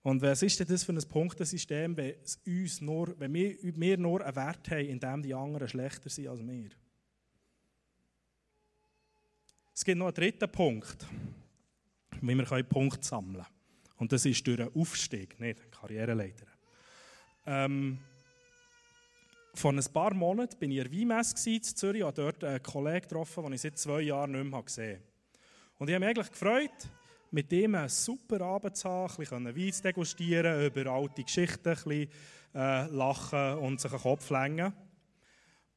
Und 0.03 0.21
was 0.21 0.43
ist 0.43 0.61
denn 0.61 0.69
das 0.69 0.85
für 0.85 0.93
ein 0.93 1.09
Punktesystem, 1.09 1.97
wenn, 1.97 2.15
uns 2.47 2.81
nur, 2.81 3.19
wenn 3.19 3.33
wir, 3.33 3.57
wir 3.63 3.99
nur 3.99 4.25
einen 4.25 4.37
Wert 4.37 4.71
haben, 4.71 4.87
in 4.87 5.01
dem 5.01 5.23
die 5.23 5.35
anderen 5.35 5.67
schlechter 5.67 6.11
sind 6.11 6.29
als 6.29 6.47
wir? 6.47 6.71
Es 9.75 9.85
gibt 9.85 9.99
noch 9.99 10.07
einen 10.07 10.15
dritten 10.15 10.53
Punkt, 10.53 11.07
wie 12.21 12.35
wir 12.35 12.53
einen 12.53 12.69
Punkt 12.69 13.03
sammeln 13.03 13.43
können. 13.43 13.47
Und 13.97 14.13
das 14.13 14.27
ist 14.27 14.47
durch 14.47 14.61
einen 14.61 14.75
Aufstieg, 14.75 15.41
nicht 15.41 15.73
Karriereleiter. 15.73 16.47
Ähm, 17.47 17.99
vor 19.55 19.73
ein 19.73 19.85
paar 19.93 20.15
Monaten 20.15 20.61
war 20.61 20.69
ich 20.69 20.93
in 20.93 20.93
Weinmesse 20.93 21.51
in 21.51 21.63
Zürich 21.63 22.03
und 22.03 22.19
dort 22.19 22.43
einen 22.45 22.63
Kollegen 22.63 23.03
getroffen, 23.03 23.45
den 23.45 23.53
ich 23.55 23.61
seit 23.61 23.79
zwei 23.79 24.03
Jahren 24.03 24.33
nicht 24.33 24.51
mehr 24.51 24.63
gesehen 24.63 24.95
habe. 24.95 25.15
Und 25.79 25.89
ich 25.89 25.95
habe 25.95 26.05
mich 26.05 26.17
eigentlich 26.17 26.31
gefreut, 26.31 26.91
mit 27.31 27.53
ihm 27.53 27.75
einen 27.75 27.89
super 27.89 28.41
Abend 28.41 28.77
zu 28.77 28.89
haben, 28.89 29.13
ein 29.13 29.17
bisschen 29.17 29.57
Wein 29.57 29.73
zu 29.73 29.83
degustieren, 29.83 30.67
über 30.67 30.91
alte 30.91 31.25
Geschichten 31.25 31.69
ein 31.69 31.75
bisschen, 31.75 32.09
äh, 32.55 32.87
lachen 32.87 33.59
und 33.59 33.81
sich 33.81 33.91
einen 33.91 34.01
Kopf 34.01 34.31
längen. 34.31 34.73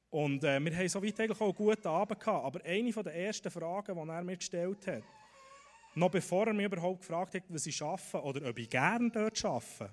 Und 0.09 0.43
äh, 0.43 0.59
wir 0.59 0.75
haben 0.77 0.87
soweit 0.87 1.19
eigentlich 1.19 1.41
auch 1.41 1.45
einen 1.45 1.55
guten 1.55 1.87
Abend 1.87 2.19
gehabt. 2.19 2.45
Aber 2.45 2.63
eine 2.63 2.91
der 2.91 3.15
ersten 3.15 3.51
Fragen, 3.51 3.95
die 3.95 4.09
er 4.09 4.23
mir 4.23 4.37
gestellt 4.37 4.87
hat, 4.87 5.03
noch 5.95 6.11
bevor 6.11 6.47
er 6.47 6.53
mich 6.53 6.65
überhaupt 6.65 7.01
gefragt 7.01 7.33
hat, 7.33 7.43
was 7.49 7.65
ich 7.65 7.81
arbeite 7.81 8.21
oder 8.21 8.49
ob 8.49 8.57
ich 8.59 8.69
gerne 8.69 9.09
dort 9.09 9.43
arbeite, 9.43 9.91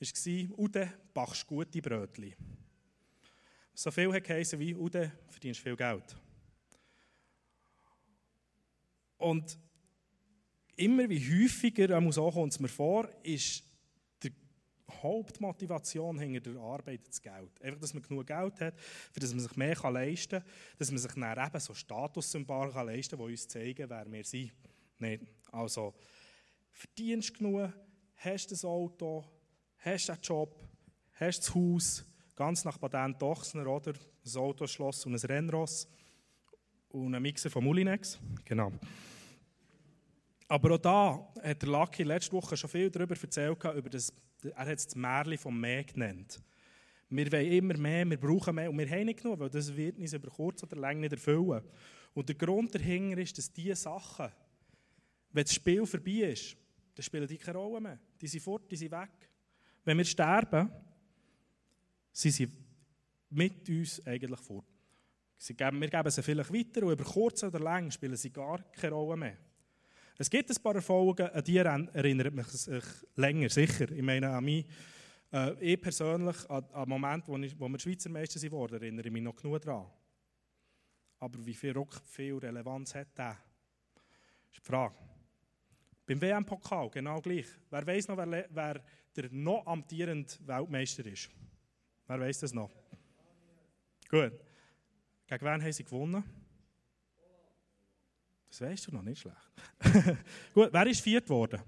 war, 0.00 0.58
Ude, 0.58 0.92
backst 1.12 1.46
gute 1.46 1.82
Brötchen. 1.82 2.34
So 3.80 3.90
viel 3.90 4.12
hat 4.12 4.24
geheißen 4.24 4.60
wie, 4.60 4.74
Ude, 4.74 5.10
verdienst 5.26 5.60
viel 5.60 5.74
Geld. 5.74 6.14
Und 9.16 9.58
immer 10.76 11.08
wie 11.08 11.18
häufiger, 11.18 12.12
so 12.12 12.30
kommt 12.30 12.60
mir 12.60 12.68
vor, 12.68 13.08
ist 13.22 13.64
die 14.22 14.34
Hauptmotivation 15.00 16.18
hinter 16.18 16.52
der 16.52 16.60
Arbeit 16.60 17.08
das 17.08 17.22
Geld. 17.22 17.58
Einfach, 17.62 17.80
dass 17.80 17.94
man 17.94 18.02
genug 18.02 18.26
Geld 18.26 18.60
hat, 18.60 18.78
für 18.78 19.20
das 19.20 19.30
man 19.32 19.40
sich 19.40 19.56
mehr 19.56 19.74
leisten 19.90 20.42
kann, 20.42 20.50
dass 20.76 20.90
man 20.90 20.98
sich 20.98 21.12
dann 21.12 21.46
eben 21.46 21.60
so 21.60 21.72
Statussymbole 21.72 22.84
leisten 22.84 23.16
kann, 23.16 23.26
die 23.28 23.32
uns 23.32 23.48
zeigen, 23.48 23.88
wer 23.88 24.12
wir 24.12 24.24
sind. 24.24 24.52
Nicht. 24.98 25.22
Also, 25.52 25.94
verdienst 26.70 27.32
genug, 27.32 27.72
hast 28.16 28.52
das 28.52 28.62
Auto, 28.62 29.24
hast 29.78 30.10
den 30.10 30.18
Job, 30.20 30.54
hast 31.14 31.38
das 31.38 31.54
Haus, 31.54 32.04
ganz 32.40 32.64
nach 32.64 32.80
Patent 32.80 33.20
Dochsner, 33.20 33.66
oder? 33.66 33.92
Ein 33.92 34.36
Autoschloss 34.40 35.04
und 35.04 35.12
ein 35.12 35.20
Rennross 35.20 35.86
und 36.88 37.14
ein 37.14 37.20
Mixer 37.20 37.50
von 37.50 37.62
Mulinex. 37.62 38.18
Genau. 38.46 38.72
Aber 40.48 40.74
auch 40.74 40.78
da 40.78 41.32
hat 41.42 41.60
der 41.60 41.68
Lucky 41.68 42.02
letzte 42.02 42.32
Woche 42.32 42.56
schon 42.56 42.70
viel 42.70 42.90
darüber 42.90 43.14
erzählt, 43.14 43.62
über 43.62 43.90
das, 43.90 44.10
er 44.42 44.56
hat 44.56 44.78
es 44.78 44.86
das 44.86 44.96
Märchen 44.96 45.36
vom 45.36 45.60
Mehr 45.60 45.84
genannt. 45.84 46.40
Wir 47.10 47.30
wollen 47.30 47.52
immer 47.52 47.76
mehr, 47.76 48.08
wir 48.08 48.18
brauchen 48.18 48.54
mehr 48.54 48.70
und 48.70 48.78
wir 48.78 48.88
haben 48.88 49.04
nicht 49.04 49.22
genug, 49.22 49.38
weil 49.38 49.50
das 49.50 49.76
wird 49.76 49.98
uns 49.98 50.14
über 50.14 50.30
kurz 50.30 50.62
oder 50.62 50.76
lang 50.76 50.98
nicht 50.98 51.12
erfüllen. 51.12 51.60
Und 52.14 52.26
der 52.26 52.36
Grund 52.36 52.74
dahinter 52.74 53.18
ist, 53.18 53.36
dass 53.36 53.52
diese 53.52 53.76
Sachen, 53.76 54.30
wenn 55.30 55.44
das 55.44 55.52
Spiel 55.52 55.84
vorbei 55.84 56.32
ist, 56.32 56.56
dann 56.94 57.02
spielen 57.02 57.28
die 57.28 57.36
keine 57.36 57.58
Rolle 57.58 57.82
mehr. 57.82 57.98
Die 58.18 58.28
sind 58.28 58.40
fort, 58.40 58.62
die 58.70 58.76
sind 58.76 58.92
weg. 58.92 59.28
Wenn 59.84 59.98
wir 59.98 60.06
sterben, 60.06 60.70
sind 62.20 62.32
sie 62.32 62.48
mit 63.30 63.68
uns 63.68 64.04
eigentlich 64.06 64.40
fort. 64.40 64.66
wir 65.38 65.88
geben 65.88 66.10
sie 66.10 66.22
vielleicht 66.22 66.52
weiter 66.52 66.86
und 66.86 66.92
über 66.92 67.04
kurz 67.04 67.42
oder 67.44 67.60
lang 67.60 67.90
spielen 67.90 68.16
sie 68.16 68.30
gar 68.30 68.62
keine 68.72 68.94
Rolle 68.94 69.16
mehr. 69.16 69.36
Es 70.18 70.28
gibt 70.28 70.50
ein 70.50 70.62
paar 70.62 70.74
Erfolge, 70.74 71.32
an 71.32 71.42
die 71.42 71.56
erinnert 71.56 72.34
mich 72.34 72.46
sich 72.48 72.84
länger, 73.16 73.48
sicher. 73.48 73.90
Ich 73.90 74.02
meine, 74.02 74.28
an 74.28 74.44
mich, 74.44 74.66
äh, 75.32 75.54
ich 75.72 75.80
persönlich, 75.80 76.36
an, 76.50 76.62
den 76.62 76.88
Moment, 76.90 77.26
wo, 77.26 77.38
ich, 77.38 77.58
wo 77.58 77.66
wir 77.68 77.78
Schweizer 77.78 78.10
Meister 78.10 78.50
wurden, 78.50 78.74
erinnere 78.74 79.06
ich 79.06 79.12
mich 79.12 79.22
noch 79.22 79.34
genug 79.34 79.62
daran. 79.62 79.86
Aber 81.20 81.46
wie 81.46 81.54
viel 81.54 81.72
Ruck, 81.72 81.94
viel 82.04 82.36
Relevanz 82.36 82.94
hat 82.94 83.16
der? 83.16 83.38
Das 83.94 84.58
ist 84.58 84.66
die 84.66 84.66
Frage. 84.66 84.94
Beim 86.04 86.20
WM-Pokal 86.20 86.90
genau 86.90 87.20
gleich. 87.22 87.46
Wer 87.70 87.86
weiß 87.86 88.08
noch, 88.08 88.18
wer, 88.18 88.46
wer 88.50 88.84
der 89.16 89.30
noch 89.30 89.66
amtierende 89.66 90.30
Weltmeister 90.44 91.06
ist? 91.06 91.30
Wer 92.10 92.18
weiß 92.18 92.40
das 92.40 92.52
noch? 92.52 92.72
Gut. 94.08 94.32
Gegen 95.28 95.44
wen 95.44 95.62
haben 95.62 95.72
sie 95.72 95.84
gewonnen? 95.84 96.24
Das 98.48 98.60
weißt 98.62 98.88
du 98.88 98.96
noch 98.96 99.02
nicht 99.02 99.20
schlecht. 99.20 99.52
Gut, 100.52 100.72
wer 100.72 100.86
ist 100.88 101.02
viert 101.02 101.28
worden? 101.28 101.62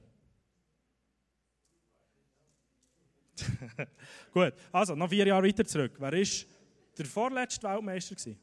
Gut, 4.33 4.55
also 4.73 4.97
noch 4.97 5.09
vier 5.09 5.29
Jahre 5.29 5.47
weiter 5.47 5.65
zurück. 5.65 5.95
Wer 5.97 6.13
ist 6.15 6.49
der 6.99 7.07
vorletzte 7.07 7.69
Weltmeister 7.69 8.17
gewesen? 8.17 8.41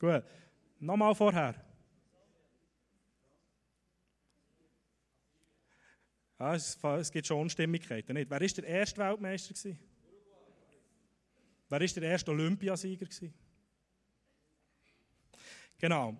Gut, 0.00 0.24
nochmal 0.80 1.14
vorher. 1.14 1.54
Ja, 6.36 6.56
es, 6.56 6.76
es, 6.82 7.12
gibt 7.12 7.28
schon 7.28 7.42
Unstimmigkeiten. 7.42 8.14
Nicht? 8.14 8.28
Wer 8.28 8.40
ist 8.40 8.56
der 8.56 8.64
erste 8.64 9.00
Weltmeister 9.00 9.54
gewesen? 9.54 9.91
Wer 11.72 11.80
ist 11.80 11.96
der 11.96 12.02
erste 12.02 12.30
Olympiasieger? 12.30 13.06
Genau. 15.78 16.14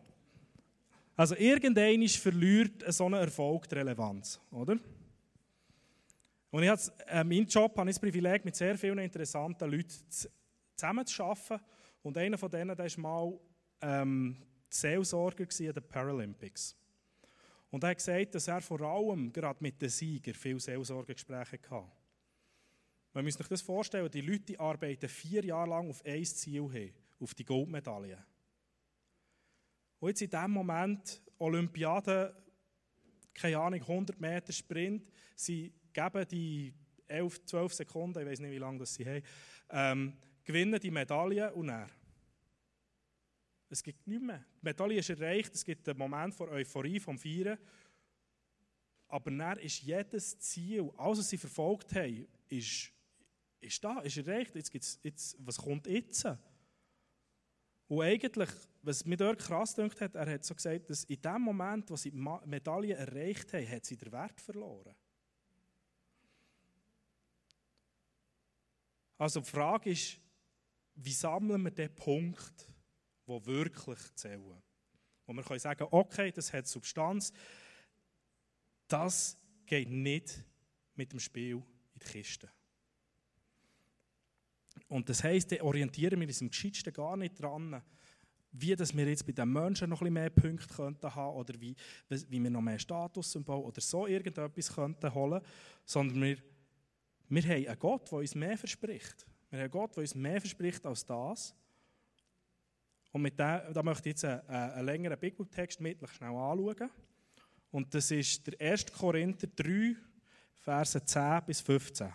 Also 1.15 1.37
irgendein 1.37 2.09
verliert 2.09 2.83
so 2.91 3.05
einen 3.05 3.21
Erfolg 3.21 3.69
die 3.69 3.75
Relevanz, 3.75 4.41
oder? 4.51 4.79
Und 6.51 6.63
ich 6.63 6.71
äh, 7.07 7.23
mein 7.23 7.45
Job 7.45 7.77
habe 7.77 7.91
ich 7.91 7.97
das 7.97 8.01
Privileg, 8.01 8.47
mit 8.47 8.57
sehr 8.57 8.79
vielen 8.79 9.01
interessanten 9.01 9.71
Leuten 9.71 9.93
zusammen 10.75 11.05
zu 11.05 11.23
arbeiten. 11.23 11.63
Und 12.03 12.17
einer 12.17 12.39
von 12.39 12.51
denen, 12.51 12.79
war 12.79 12.89
mal 12.97 13.39
ähm, 13.83 14.39
Seelsorger 14.71 15.45
an 15.45 15.73
den 15.75 15.87
Paralympics. 15.87 16.75
Und 17.71 17.85
er 17.85 17.91
hat 17.91 17.99
gesagt, 17.99 18.37
dass 18.37 18.49
er 18.49 18.63
vor 18.63 18.81
allem 18.81 19.31
gerade 19.31 19.59
mit 19.61 19.83
den 19.83 19.91
Siegern 19.91 20.33
viele 20.33 20.61
Seelsorgegespräche 20.61 21.59
hatte. 21.69 22.02
Man 23.13 23.25
muss 23.25 23.35
sich 23.35 23.49
das 23.49 23.61
vorstellen, 23.61 24.11
die 24.11 24.23
Leute 24.23 24.59
arbeiten 24.59 25.09
vier 25.09 25.45
Jahre 25.45 25.71
lang 25.71 25.91
auf 25.91 26.05
ein 26.05 26.25
Ziel 26.25 26.71
hin, 26.71 26.95
auf 27.21 27.35
die 27.35 27.45
Goldmedaille. 27.45 28.25
Und 30.01 30.09
jetzt 30.09 30.23
in 30.23 30.31
diesem 30.31 30.51
Moment, 30.51 31.23
Olympiade, 31.39 32.35
keine 33.35 33.59
Ahnung, 33.59 33.81
100 33.81 34.19
Meter 34.19 34.53
Sprint, 34.53 35.11
sie 35.37 35.73
geben 35.93 36.27
die 36.29 36.75
11, 37.07 37.45
12 37.45 37.75
Sekunden, 37.75 38.21
ich 38.21 38.27
weiß 38.27 38.41
nicht, 38.41 38.51
wie 38.51 38.59
lange 38.59 38.79
das 38.79 38.95
sie 38.95 39.07
haben, 39.07 39.23
ähm, 39.71 40.17
gewinnen 40.45 40.81
die 40.81 40.91
Medaille 40.91 41.53
und 41.53 41.69
er. 41.69 41.89
Es 43.69 43.83
gibt 43.83 44.07
nichts 44.07 44.25
mehr. 44.25 44.45
Die 44.61 44.65
Medaille 44.65 44.99
ist 44.99 45.11
erreicht, 45.11 45.55
es 45.55 45.65
gibt 45.65 45.89
einen 45.89 45.99
Moment 45.99 46.35
von 46.35 46.49
Euphorie, 46.49 47.01
vom 47.01 47.19
Feiern. 47.19 47.59
Aber 49.09 49.31
dann 49.31 49.59
ist 49.59 49.83
jedes 49.83 50.39
Ziel, 50.39 50.91
alles, 50.97 51.21
was 51.21 51.31
sie 51.31 51.39
verfolgt 51.39 51.95
haben, 51.95 52.27
ist, 52.49 52.91
ist 53.63 53.83
da, 53.83 54.01
ist 54.01 54.17
erreicht. 54.17 54.55
Jetzt 54.55 54.71
gibt's, 54.71 54.99
jetzt, 55.03 55.37
was 55.39 55.57
kommt 55.57 55.87
jetzt? 55.87 56.27
Und 57.89 58.03
eigentlich, 58.03 58.51
was 58.83 59.05
mir 59.05 59.17
dort 59.17 59.39
krass 59.39 59.75
gedacht 59.75 60.01
hat, 60.01 60.15
er 60.15 60.31
hat 60.31 60.45
so 60.45 60.55
gesagt, 60.55 60.89
dass 60.91 61.05
in 61.05 61.21
dem 61.21 61.43
Moment, 61.43 61.91
wo 61.91 61.97
sie 61.97 62.11
die 62.11 62.17
Medaille 62.17 62.95
erreicht 62.95 63.53
haben, 63.53 63.69
hat 63.69 63.85
sie 63.85 63.97
den 63.97 64.11
Wert 64.13 64.41
verloren. 64.41 64.95
Also 69.19 69.41
die 69.41 69.51
Frage 69.51 69.91
ist, 69.91 70.19
wie 70.95 71.13
sammeln 71.13 71.63
wir 71.63 71.71
den 71.71 71.95
Punkt, 71.95 72.69
wo 73.27 73.45
wirklich 73.45 74.01
zählen? 74.15 74.63
Wo 75.27 75.33
wir 75.33 75.43
können 75.43 75.61
sagen, 75.61 75.87
okay, 75.91 76.33
das 76.33 76.53
hat 76.53 76.67
Substanz, 76.67 77.33
das 78.89 79.39
geht 79.65 79.91
nicht 79.91 80.45
mit 80.95 81.13
dem 81.13 81.21
Spiel 81.21 81.57
in 81.95 82.01
die 82.01 82.07
Kiste. 82.07 82.51
Und 84.93 85.09
das 85.09 85.25
heisst, 85.25 85.51
da 85.51 85.63
orientieren 85.63 86.21
wir 86.21 86.29
uns 86.29 86.43
im 86.43 86.51
Geschichtsten 86.51 86.93
gar 86.93 87.17
nicht 87.17 87.41
dran, 87.41 87.81
wie 88.53 88.77
dass 88.77 88.95
wir 88.95 89.09
jetzt 89.09 89.25
bei 89.25 89.33
den 89.33 89.51
Menschen 89.51 89.89
noch 89.89 90.03
ein 90.03 90.13
mehr 90.13 90.29
Punkte 90.29 90.75
könnten 90.75 91.15
haben 91.15 91.35
oder 91.35 91.59
wie, 91.59 91.75
wie 92.11 92.43
wir 92.43 92.51
noch 92.51 92.61
mehr 92.61 92.79
Statussymbol 92.79 93.63
oder 93.65 93.81
so 93.81 94.07
irgendetwas 94.07 94.75
könnten 94.75 95.15
holen, 95.15 95.41
sondern 95.87 96.21
wir, 96.21 96.37
wir 97.31 97.43
haben 97.43 97.67
einen 97.67 97.79
Gott, 97.79 98.13
der 98.13 98.19
uns 98.19 98.35
mehr 98.35 98.59
verspricht. 98.59 99.27
Wir 99.49 99.61
haben 99.61 99.63
einen 99.65 99.71
Gott, 99.71 99.97
der 99.97 100.03
uns 100.03 100.15
mehr 100.15 100.39
verspricht 100.39 100.85
als 100.85 101.07
das. 101.07 101.55
Und 103.13 103.23
mit 103.23 103.39
dem, 103.39 103.73
da 103.73 103.83
möchte 103.83 104.11
ich 104.11 104.13
jetzt 104.13 104.27
einen, 104.27 104.47
einen 104.47 104.85
längeren 104.85 105.19
Bibeltext 105.19 105.81
mit 105.81 106.07
schnell 106.11 106.35
anschauen. 106.35 106.91
Und 107.71 107.95
das 107.95 108.11
ist 108.11 108.47
der 108.47 108.73
1. 108.73 108.93
Korinther 108.93 109.47
3, 109.57 109.97
Verse 110.55 111.03
10 111.03 111.41
bis 111.47 111.63
15. 111.63 112.13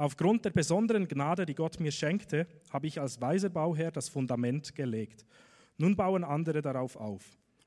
Aufgrund 0.00 0.46
der 0.46 0.50
besonderen 0.50 1.06
Gnade, 1.08 1.44
die 1.44 1.54
Gott 1.54 1.78
mir 1.78 1.92
schenkte, 1.92 2.46
habe 2.70 2.86
ich 2.86 2.98
als 2.98 3.20
weiser 3.20 3.50
Bauherr 3.50 3.90
das 3.90 4.08
Fundament 4.08 4.74
gelegt. 4.74 5.26
Nun 5.76 5.94
bauen 5.94 6.24
andere 6.24 6.62
darauf 6.62 6.96
auf. 6.96 7.22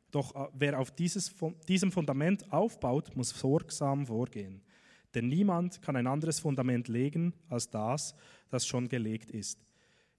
Doch 0.09 0.33
äh, 0.33 0.47
wer 0.55 0.79
auf 0.79 0.89
dieses, 0.89 1.31
diesem 1.67 1.91
Fundament 1.91 2.51
aufbaut, 2.51 3.15
muss 3.15 3.29
sorgsam 3.29 4.07
vorgehen. 4.07 4.63
Denn 5.13 5.27
niemand 5.27 5.83
kann 5.83 5.95
ein 5.95 6.07
anderes 6.07 6.39
Fundament 6.39 6.87
legen 6.87 7.35
als 7.49 7.69
das, 7.69 8.15
das 8.49 8.65
schon 8.65 8.89
gelegt 8.89 9.29
ist. 9.29 9.63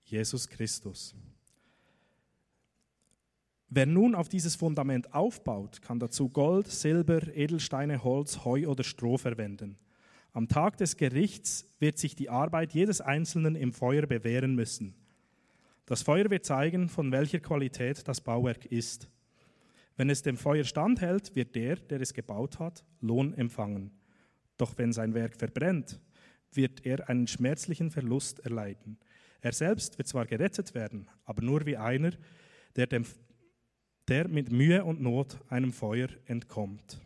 Jesus 0.05 0.49
Christus. 0.49 1.17
Wer 3.69 3.87
nun 3.87 4.15
auf 4.15 4.29
dieses 4.29 4.55
Fundament 4.55 5.13
aufbaut, 5.13 5.83
kann 5.83 5.99
dazu 5.99 6.29
Gold, 6.29 6.69
Silber, 6.69 7.35
Edelsteine, 7.35 8.05
Holz, 8.05 8.45
Heu 8.45 8.69
oder 8.69 8.85
Stroh 8.85 9.19
verwenden. 9.19 9.79
Am 10.35 10.49
Tag 10.49 10.79
des 10.79 10.97
Gerichts 10.97 11.65
wird 11.79 11.97
sich 11.97 12.17
die 12.17 12.29
Arbeit 12.29 12.73
jedes 12.73 13.01
Einzelnen 13.01 13.55
im 13.55 13.73
Feuer 13.73 14.03
bewähren 14.07 14.57
müssen. 14.57 14.97
Das 15.87 16.03
Feuer 16.03 16.29
wird 16.29 16.45
zeigen, 16.45 16.89
von 16.89 17.13
welcher 17.13 17.39
Qualität 17.39 18.09
das 18.09 18.21
Bauwerk 18.21 18.67
ist. 18.67 19.09
Wenn 19.97 20.11
es 20.11 20.23
dem 20.23 20.37
Feuer 20.37 20.65
standhält, 20.65 21.37
wird 21.37 21.55
der, 21.55 21.77
der 21.77 22.01
es 22.01 22.13
gebaut 22.13 22.59
hat, 22.59 22.85
Lohn 23.01 23.33
empfangen. 23.35 23.93
Doch 24.57 24.77
wenn 24.77 24.93
sein 24.93 25.15
Werk 25.15 25.37
verbrennt, 25.37 26.01
wird 26.53 26.85
er 26.85 27.09
einen 27.09 27.29
schmerzlichen 27.29 27.93
Verlust 27.93 28.41
erleiden. 28.41 28.99
Er 29.41 29.53
selbst 29.53 29.99
wird 29.99 30.09
zwar 30.09 30.27
gerettet 30.27 30.75
werden, 30.75 31.09
aber 31.25 31.43
nur 31.43 31.65
wie 31.65 31.77
einer, 31.77 32.11
der, 32.75 32.89
dem, 32.89 33.05
der 34.09 34.27
mit 34.27 34.51
Mühe 34.51 34.85
und 34.85 35.01
Not 35.01 35.39
einem 35.49 35.73
Feuer 35.73 36.09
entkommt. 36.25 37.01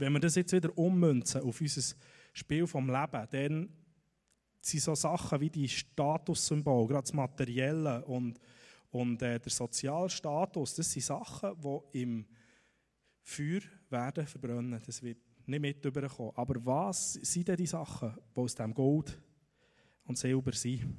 Wenn 0.00 0.14
wir 0.14 0.20
das 0.20 0.34
jetzt 0.34 0.52
wieder 0.52 0.76
ummünzen 0.78 1.42
auf 1.42 1.60
unser 1.60 1.94
Spiel 2.32 2.66
vom 2.66 2.88
Leben, 2.88 3.26
dann 3.30 3.68
sind 4.62 4.82
so 4.82 4.94
Sachen 4.94 5.40
wie 5.40 5.50
die 5.50 5.68
Statussymbole, 5.68 6.88
gerade 6.88 7.02
das 7.02 7.12
Materielle 7.12 8.02
und, 8.06 8.40
und 8.90 9.20
äh, 9.20 9.38
der 9.38 9.50
Sozialstatus, 9.52 10.74
das 10.74 10.90
sind 10.90 11.02
Sachen, 11.02 11.54
die 11.60 12.00
im 12.02 12.26
Feuer 13.22 13.60
werden 13.90 14.26
verbrennen. 14.26 14.80
Das 14.86 15.02
wird 15.02 15.18
nicht 15.44 15.60
mit 15.60 15.84
überkommen. 15.84 16.32
Aber 16.34 16.64
was 16.64 17.14
sind 17.14 17.48
denn 17.48 17.56
die 17.56 17.66
Sachen, 17.66 18.16
die 18.34 18.40
aus 18.40 18.54
dem 18.54 18.72
Gold 18.72 19.20
und 20.04 20.16
Silber 20.16 20.52
sind? 20.52 20.96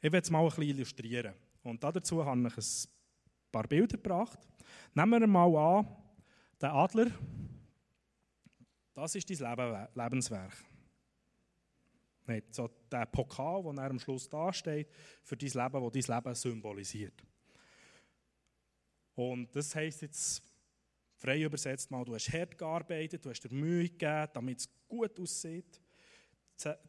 Ich 0.00 0.12
werde 0.12 0.18
es 0.18 0.30
mal 0.30 0.40
ein 0.40 0.48
bisschen 0.48 0.62
illustrieren. 0.64 1.34
Und 1.62 1.82
dazu 1.82 2.24
habe 2.24 2.48
ich 2.48 2.56
ein 2.56 2.90
paar 3.52 3.68
Bilder 3.68 3.96
gebracht. 3.96 4.40
Nehmen 4.94 5.20
wir 5.20 5.26
mal 5.28 5.78
an, 5.78 6.03
der 6.64 6.72
Adler, 6.72 7.10
das 8.94 9.14
ist 9.14 9.28
dein 9.28 9.88
Lebenswerk. 9.94 10.64
Nicht 12.26 12.54
so 12.54 12.70
der 12.90 13.04
Pokal, 13.04 13.62
der 13.74 13.90
am 13.90 13.98
Schluss 13.98 14.26
da 14.30 14.50
steht, 14.50 14.88
für 15.22 15.36
dein 15.36 15.50
Leben, 15.50 15.92
das 15.92 16.06
dein 16.06 16.16
Leben 16.16 16.34
symbolisiert. 16.34 17.22
Und 19.14 19.54
das 19.54 19.74
heisst 19.74 20.00
jetzt 20.00 20.42
frei 21.16 21.42
übersetzt 21.42 21.90
mal, 21.90 22.02
du 22.02 22.14
hast 22.14 22.32
hart 22.32 22.56
gearbeitet, 22.56 23.22
du 23.22 23.28
hast 23.28 23.42
dir 23.42 23.52
Mühe 23.52 23.90
gegeben, 23.90 24.30
damit 24.32 24.60
es 24.60 24.68
gut 24.88 25.20
aussieht. 25.20 25.82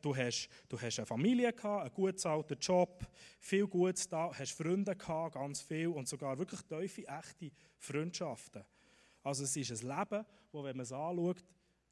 Du 0.02 0.16
hast, 0.16 0.48
du 0.70 0.80
hast 0.80 1.00
eine 1.00 1.06
Familie 1.06 1.52
gehabt, 1.52 1.82
einen 1.82 1.94
gut 1.94 2.14
bezahlten 2.14 2.58
Job, 2.60 3.06
viel 3.42 3.68
Gutes 3.68 4.08
da, 4.08 4.32
hast 4.34 4.54
Freunde 4.54 4.96
gehabt, 4.96 5.34
ganz 5.34 5.60
viel 5.60 5.90
und 5.90 6.08
sogar 6.08 6.38
wirklich 6.38 6.62
tiefe, 6.62 7.06
echte 7.06 7.52
Freundschaften. 7.78 8.64
Also 9.26 9.44
es 9.44 9.58
ist 9.58 9.72
ein 9.72 9.90
Leben, 9.90 10.24
wo, 10.52 10.64
wenn 10.64 10.78
man 10.78 10.84
es 10.84 10.92
anschaut, 10.92 11.44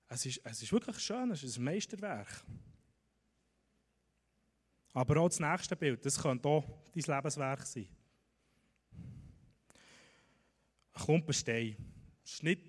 es 0.08 0.24
ist, 0.28 0.40
es 0.44 0.62
ist 0.62 0.72
wirklich 0.72 1.00
schön, 1.00 1.32
es 1.32 1.42
ist 1.42 1.58
ein 1.58 1.64
Meisterwerk. 1.64 2.46
Aber 4.94 5.20
auch 5.20 5.30
das 5.30 5.40
nächste 5.40 5.76
Bild, 5.76 6.06
das 6.06 6.22
könnte 6.22 6.48
auch 6.48 6.64
dein 6.94 7.16
Lebenswerk 7.16 7.66
sein. 7.66 7.88
Ein 10.94 11.02
Klumpen 11.04 11.34
Stein. 11.34 11.76
Das 12.22 12.34
ist 12.34 12.44
nicht 12.44 12.62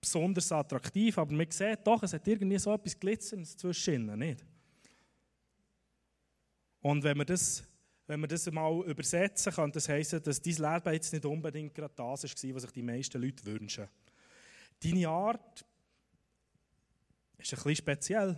besonders 0.00 0.50
attraktiv, 0.50 1.16
aber 1.16 1.32
man 1.32 1.48
sieht 1.48 1.86
doch, 1.86 2.02
es 2.02 2.12
hat 2.12 2.26
irgendwie 2.26 2.58
so 2.58 2.74
etwas 2.74 2.98
Glitzerndes 2.98 3.56
zwischen 3.56 4.18
nicht? 4.18 4.44
Und 6.80 7.04
wenn 7.04 7.18
wir 7.18 7.24
das, 7.24 7.62
wenn 8.08 8.18
wir 8.18 8.26
das 8.26 8.50
mal 8.50 8.84
übersetzen, 8.84 9.52
kann 9.52 9.70
das 9.70 9.88
heißen, 9.88 10.20
dass 10.24 10.42
dein 10.42 10.54
Leben 10.54 10.92
jetzt 10.92 11.12
nicht 11.12 11.24
unbedingt 11.24 11.72
gerade 11.72 11.94
das 11.94 12.24
war, 12.24 12.54
was 12.56 12.62
sich 12.62 12.72
die 12.72 12.82
meisten 12.82 13.22
Leute 13.22 13.44
wünschen. 13.44 13.88
Deine 14.80 15.08
Art 15.08 15.64
ist 17.38 17.52
ein 17.52 17.56
bisschen 17.56 17.76
speziell. 17.76 18.30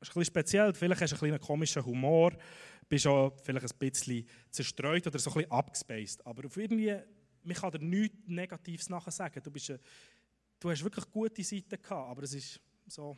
Ist 0.00 0.10
ein 0.10 0.14
bisschen 0.14 0.24
speziell. 0.24 0.74
Vielleicht 0.74 1.00
hast 1.02 1.20
du 1.20 1.26
einen 1.26 1.40
komischen 1.40 1.84
Humor, 1.84 2.36
bist 2.88 3.06
auch 3.06 3.36
vielleicht 3.42 3.72
ein 3.72 3.78
bisschen 3.78 4.26
zerstreut 4.50 5.06
oder 5.06 5.18
so 5.18 5.30
ein 5.30 5.34
bisschen 5.34 5.52
abgespaced. 5.52 6.26
Aber 6.26 6.46
auf 6.46 6.56
irgendwie, 6.56 6.96
man 7.42 7.56
kann 7.56 7.72
dir 7.72 7.78
nichts 7.78 8.16
Negatives 8.26 8.88
nachher 8.88 9.10
sagen. 9.10 9.42
Du, 9.42 9.50
bist, 9.50 9.72
du 10.58 10.70
hast 10.70 10.82
wirklich 10.82 11.10
gute 11.10 11.44
Seiten 11.44 11.80
gehabt, 11.80 12.10
aber 12.10 12.22
es 12.22 12.34
ist 12.34 12.60
so, 12.86 13.16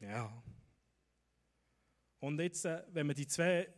ja. 0.00 0.42
Und 2.20 2.40
jetzt, 2.40 2.64
äh, 2.64 2.82
wenn 2.92 3.06
man 3.06 3.16
die 3.16 3.26
zwei 3.26 3.68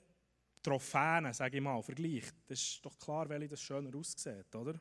Trophäen, 0.63 1.33
sage 1.33 1.59
ich 1.59 1.63
mal, 1.63 1.83
vergleicht, 1.83 2.35
dann 2.47 2.55
ist 2.55 2.85
doch 2.85 2.99
klar, 2.99 3.29
welche 3.29 3.49
das 3.49 3.61
schöner 3.61 3.95
aussieht, 3.97 4.55
oder? 4.55 4.81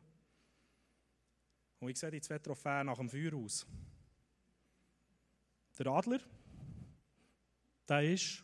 Und 1.86 1.92
ich 1.92 2.00
sehe 2.00 2.10
die 2.10 2.20
zwei 2.20 2.40
Trophäen 2.40 2.88
nach 2.88 2.98
dem 2.98 3.08
Feuer 3.08 3.36
aus. 3.36 3.64
Der 5.78 5.86
Adler, 5.86 6.20
der 7.88 8.12
ist 8.12 8.44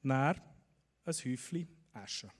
näher 0.00 0.42
ein 1.04 1.14
Häufchen 1.14 1.68
Asche. 1.92 2.30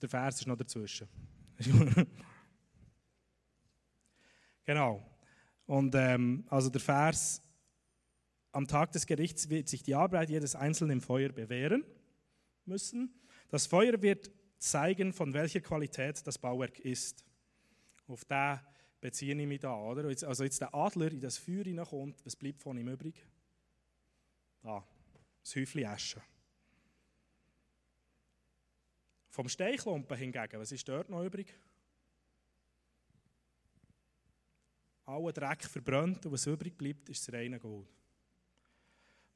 Der 0.00 0.08
Vers 0.08 0.40
ist 0.40 0.46
noch 0.46 0.56
dazwischen. 0.56 1.06
genau. 4.64 5.06
Und 5.66 5.94
ähm, 5.94 6.46
also 6.48 6.70
der 6.70 6.80
Vers, 6.80 7.42
am 8.52 8.66
Tag 8.66 8.92
des 8.92 9.06
Gerichts 9.06 9.48
wird 9.50 9.68
sich 9.68 9.82
die 9.82 9.94
Arbeit 9.94 10.30
jedes 10.30 10.54
Einzelnen 10.54 10.92
im 10.92 11.00
Feuer 11.00 11.30
bewähren 11.30 11.84
müssen. 12.64 13.12
Das 13.48 13.66
Feuer 13.66 14.00
wird 14.02 14.30
zeigen, 14.58 15.12
von 15.12 15.32
welcher 15.34 15.60
Qualität 15.60 16.26
das 16.26 16.38
Bauwerk 16.38 16.78
ist. 16.80 17.24
Auf 18.06 18.24
den 18.24 18.60
beziehe 19.00 19.38
ich 19.40 19.46
mich 19.46 19.60
da. 19.60 19.76
Oder? 19.76 20.08
Also 20.26 20.44
jetzt 20.44 20.60
der 20.60 20.74
Adler 20.74 21.12
in 21.12 21.20
das 21.20 21.38
Feuer 21.38 21.64
hineinkommt, 21.64 22.24
was 22.24 22.36
bleibt 22.36 22.62
von 22.62 22.76
ihm 22.76 22.88
übrig? 22.88 23.24
Da, 24.62 24.86
das 25.42 25.54
Häufchen 25.56 25.86
Asche. 25.86 26.22
Vom 29.28 29.48
Steinklumpen 29.48 30.16
hingegen, 30.16 30.58
was 30.58 30.72
ist 30.72 30.88
dort 30.88 31.08
noch 31.10 31.22
übrig? 31.22 31.54
Aller 35.04 35.32
Dreck 35.32 35.64
verbrannt 35.64 36.26
und 36.26 36.32
was 36.32 36.46
übrig 36.46 36.76
bleibt, 36.76 37.08
ist 37.08 37.26
das 37.26 37.34
reine 37.34 37.58
Gold. 37.58 37.97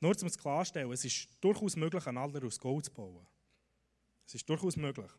Nur 0.02 0.20
um 0.20 0.26
es 0.26 0.36
klarstellen, 0.36 0.90
es 0.90 1.04
ist 1.04 1.28
durchaus 1.40 1.76
möglich, 1.76 2.04
einen 2.08 2.18
Adler 2.18 2.44
aus 2.44 2.58
Gold 2.58 2.86
zu 2.86 2.90
bauen. 2.90 3.24
Es 4.26 4.34
ist 4.34 4.48
durchaus 4.48 4.76
möglich. 4.76 5.10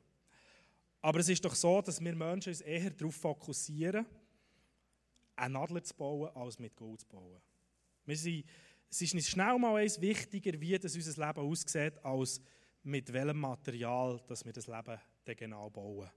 Aber 1.01 1.19
es 1.19 1.29
ist 1.29 1.45
doch 1.45 1.55
so, 1.55 1.81
dass 1.81 2.03
wir 2.03 2.13
Menschen 2.13 2.49
uns 2.49 2.59
eher 2.59 2.89
darauf 2.89 3.15
fokussieren, 3.15 4.05
einen 5.37 5.55
Adler 5.55 5.81
zu 5.85 5.93
bauen, 5.95 6.35
als 6.35 6.59
mit 6.59 6.75
Gold 6.75 6.99
zu 6.99 7.07
bauen. 7.07 7.41
Wir 8.05 8.17
sind, 8.17 8.45
es 8.89 9.01
ist 9.01 9.13
nicht 9.13 9.29
schnell 9.29 9.57
mal 9.57 9.81
eins 9.81 10.01
wichtiger, 10.01 10.59
wie 10.59 10.77
das 10.77 10.95
unser 10.95 11.27
Leben 11.27 11.39
aussieht, 11.39 12.03
als 12.03 12.41
mit 12.83 13.13
welchem 13.13 13.39
Material 13.39 14.21
dass 14.27 14.43
wir 14.43 14.51
das 14.51 14.67
Leben 14.67 14.99
dann 15.23 15.35
genau 15.37 15.69
bauen. 15.69 16.11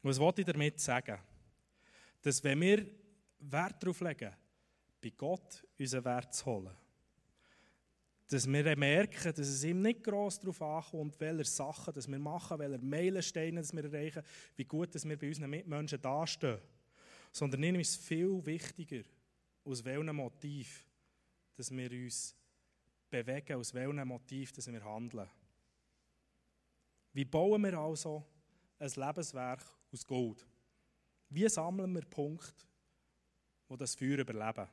Was 0.00 0.18
wollte 0.18 0.40
ich 0.40 0.46
damit 0.46 0.80
sagen? 0.80 1.18
Dass 2.22 2.42
wenn 2.42 2.58
wir 2.58 2.86
Wert 3.38 3.82
darauf 3.82 4.00
legen, 4.00 4.34
bei 5.02 5.10
Gott 5.10 5.64
unseren 5.78 6.04
Wert 6.04 6.34
zu 6.34 6.46
holen, 6.46 6.76
dass 8.28 8.46
wir 8.46 8.76
merken, 8.76 9.34
dass 9.34 9.46
es 9.46 9.64
ihm 9.64 9.82
nicht 9.82 10.04
gross 10.04 10.38
darauf 10.38 10.62
ankommt, 10.62 11.20
welche 11.20 11.44
Sachen 11.44 11.92
dass 11.92 12.08
wir 12.08 12.18
machen, 12.18 12.58
welche 12.58 12.78
Meilensteine 12.78 13.60
dass 13.60 13.74
wir 13.74 13.84
erreichen, 13.84 14.22
wie 14.56 14.64
gut 14.64 14.94
dass 14.94 15.06
wir 15.06 15.18
bei 15.18 15.28
unseren 15.28 15.50
Mitmenschen 15.50 16.00
dastehen. 16.00 16.60
Sondern 17.30 17.62
ihm 17.62 17.80
ist 17.80 17.96
viel 17.96 18.44
wichtiger, 18.44 19.02
aus 19.64 19.84
welchem 19.84 20.16
Motiv 20.16 20.86
dass 21.54 21.70
wir 21.70 21.90
uns 21.90 22.34
bewegen, 23.10 23.56
aus 23.56 23.74
welchem 23.74 24.08
Motiv 24.08 24.52
dass 24.52 24.70
wir 24.70 24.84
handeln. 24.84 25.28
Wie 27.12 27.24
bauen 27.26 27.62
wir 27.62 27.78
also 27.78 28.24
ein 28.78 28.90
Lebenswerk 28.90 29.62
aus 29.92 30.06
Gold? 30.06 30.46
Wie 31.28 31.48
sammeln 31.48 31.92
wir 31.94 32.06
Punkte, 32.06 32.64
die 33.68 33.76
das 33.76 33.94
Feuer 33.94 34.18
überleben? 34.18 34.68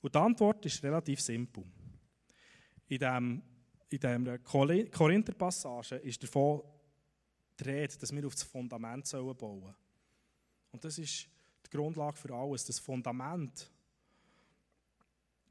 Und 0.00 0.14
die 0.14 0.18
Antwort 0.18 0.64
ist 0.66 0.82
relativ 0.82 1.20
simpel 1.20 1.64
in, 2.88 2.98
dem, 2.98 3.42
in 3.88 3.98
dieser 3.98 4.38
Korinther-Passage 4.38 5.96
ist 5.96 6.22
davon 6.22 6.62
die 7.58 7.64
dass 7.98 8.12
wir 8.12 8.26
auf 8.26 8.34
das 8.34 8.42
Fundament 8.42 9.10
bauen 9.10 9.36
sollen. 9.38 9.74
Und 10.72 10.84
das 10.84 10.98
ist 10.98 11.28
die 11.64 11.70
Grundlage 11.70 12.16
für 12.16 12.34
alles. 12.34 12.66
Das 12.66 12.78
Fundament, 12.78 13.70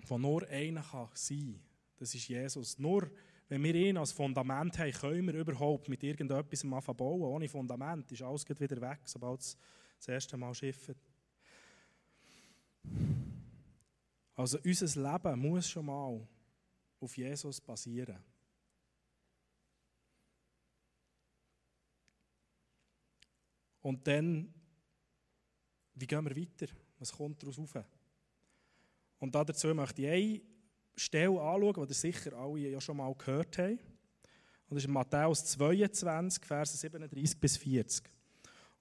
das 0.08 0.20
nur 0.20 0.48
einer 0.48 0.84
kann 0.84 1.10
sein 1.14 1.60
das 1.98 2.14
ist 2.14 2.28
Jesus. 2.28 2.78
Nur 2.78 3.10
wenn 3.48 3.64
wir 3.64 3.76
ihn 3.76 3.98
als 3.98 4.12
Fundament 4.12 4.78
haben, 4.80 4.92
können 4.92 5.28
wir 5.28 5.36
überhaupt 5.36 5.88
mit 5.88 6.04
irgendetwas 6.04 6.64
anfangen 6.64 6.98
bauen. 6.98 7.22
Ohne 7.22 7.48
Fundament 7.48 8.12
ist 8.12 8.22
alles 8.22 8.48
wieder 8.48 8.82
weg, 8.82 9.00
sobald 9.06 9.42
es 9.42 9.58
das 9.98 10.08
erste 10.08 10.38
Mal 10.38 10.54
schifft. 10.54 10.98
Also 14.36 14.60
unser 14.64 15.02
Leben 15.02 15.40
muss 15.40 15.70
schon 15.70 15.86
mal 15.86 16.28
auf 17.00 17.18
Jesus 17.18 17.62
basieren. 17.62 18.18
Und 23.82 24.06
dann, 24.08 24.54
wie 25.94 26.08
gehen 26.08 26.26
wir 26.26 26.36
weiter? 26.36 26.74
Was 26.98 27.12
kommt 27.12 27.42
daraus 27.44 27.60
rauf? 27.60 27.86
Und 29.20 29.34
dazu 29.36 29.74
möchte 29.74 30.02
ich 30.02 30.10
eine 30.10 30.42
Stelle 30.96 31.40
anschauen, 31.40 31.86
die 31.86 31.92
ihr 31.92 31.96
sicher 31.96 32.34
alle 32.34 32.70
ja 32.70 32.82
schon 32.82 32.98
mal 32.98 33.14
gehört 33.14 33.58
habt. 33.58 33.80
Und 34.68 34.76
das 34.76 34.84
ist 34.84 34.90
Matthäus 34.90 35.46
22, 35.46 36.44
Verse 36.44 36.76
37 36.76 37.40
bis 37.40 37.58
40. 37.58 38.10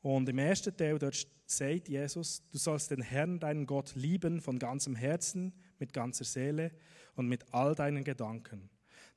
Und 0.05 0.29
im 0.29 0.37
ersten 0.37 0.77
Teil 0.77 0.99
dort 0.99 1.27
sagt 1.47 1.89
Jesus, 1.89 2.43
du 2.51 2.59
sollst 2.59 2.91
den 2.91 3.01
Herrn, 3.01 3.41
deinen 3.41 3.65
Gott, 3.65 3.95
lieben 3.95 4.43
von 4.43 4.59
ganzem 4.59 4.95
Herzen, 4.95 5.55
mit 5.79 5.95
ganzer 5.95 6.25
Seele 6.25 6.73
und 7.15 7.27
mit 7.27 7.55
all 7.55 7.75
deinen 7.75 8.05
Gedanken. 8.05 8.69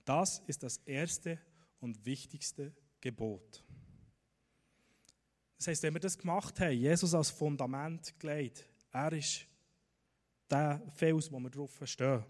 Das 0.05 0.39
ist 0.47 0.63
das 0.63 0.77
erste 0.85 1.39
und 1.81 2.05
wichtigste 2.05 2.73
Gebot. 3.01 3.65
Das 5.57 5.67
heißt, 5.67 5.83
wenn 5.83 5.93
wir 5.93 5.99
das 5.99 6.17
gemacht 6.17 6.57
haben, 6.61 6.77
Jesus 6.77 7.13
als 7.13 7.31
Fundament 7.31 8.17
gelegt, 8.17 8.65
er 8.93 9.11
ist 9.11 9.45
der 10.49 10.81
Fels, 10.95 11.29
wo 11.29 11.39
wir 11.41 11.49
drauf 11.49 11.81
stehen. 11.83 12.23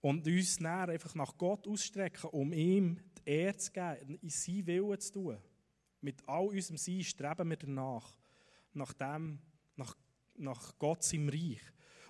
Und 0.00 0.24
uns 0.24 0.60
näher 0.60 0.90
einfach 0.90 1.16
nach 1.16 1.36
Gott 1.36 1.66
ausstrecken, 1.66 2.30
um 2.30 2.52
ihm 2.52 3.00
die 3.18 3.28
Ehre 3.28 3.56
zu 3.56 3.72
geben, 3.72 4.20
in 4.22 4.30
sein 4.30 4.66
Willen 4.68 5.00
zu 5.00 5.12
tun. 5.12 5.38
Mit 6.04 6.22
all 6.28 6.48
unserem 6.48 6.76
Sein 6.76 7.02
streben 7.02 7.48
wir 7.48 7.56
danach, 7.56 8.14
nach, 8.74 8.92
dem, 8.92 9.38
nach, 9.74 9.96
nach 10.34 10.78
Gott 10.78 11.02
seinem 11.02 11.30
Reich. 11.30 11.62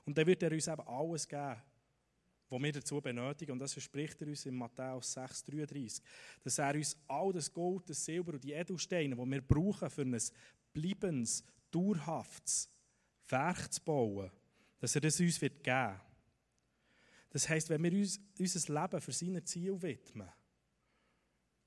Und 0.04 0.18
dann 0.18 0.26
wird 0.26 0.42
er 0.42 0.50
uns 0.50 0.66
eben 0.66 0.80
alles 0.80 1.28
geben, 1.28 1.62
was 2.48 2.60
wir 2.60 2.72
dazu 2.72 3.00
benötigen. 3.00 3.52
Und 3.52 3.60
das 3.60 3.72
verspricht 3.72 4.20
er 4.20 4.26
uns 4.26 4.46
in 4.46 4.56
Matthäus 4.56 5.16
6,33. 5.16 6.02
Dass 6.42 6.58
er 6.58 6.74
uns 6.74 6.96
all 7.06 7.32
das 7.32 7.52
Gold, 7.52 7.88
das 7.88 8.04
Silber 8.04 8.32
und 8.32 8.42
die 8.42 8.50
Edelsteine, 8.50 9.14
die 9.14 9.30
wir 9.30 9.40
brauchen 9.40 9.88
für 9.88 10.02
ein 10.02 10.20
bleibendes, 10.72 11.44
dauerhaftes 11.70 12.68
Werk 13.28 13.72
zu 13.72 13.80
bauen, 13.80 14.28
dass 14.80 14.96
er 14.96 15.02
das 15.02 15.20
uns 15.20 15.40
wird 15.40 15.62
geben 15.62 15.92
wird. 15.92 16.00
Das 17.30 17.48
heisst, 17.48 17.70
wenn 17.70 17.84
wir 17.84 17.92
uns 17.92 18.18
unser 18.40 18.82
Leben 18.82 19.00
für 19.00 19.12
seine 19.12 19.44
Ziele 19.44 19.80
widmen, 19.80 20.28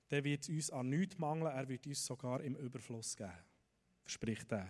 dann 0.10 0.24
wird 0.24 0.48
uns 0.50 0.72
an 0.72 0.90
nichts 0.90 1.18
mangeln, 1.18 1.54
er 1.54 1.68
wird 1.68 1.86
uns 1.86 2.06
sogar 2.06 2.42
im 2.42 2.56
Überfluss 2.56 3.16
geben. 3.16 3.32
Verspricht 4.04 4.52
er. 4.52 4.68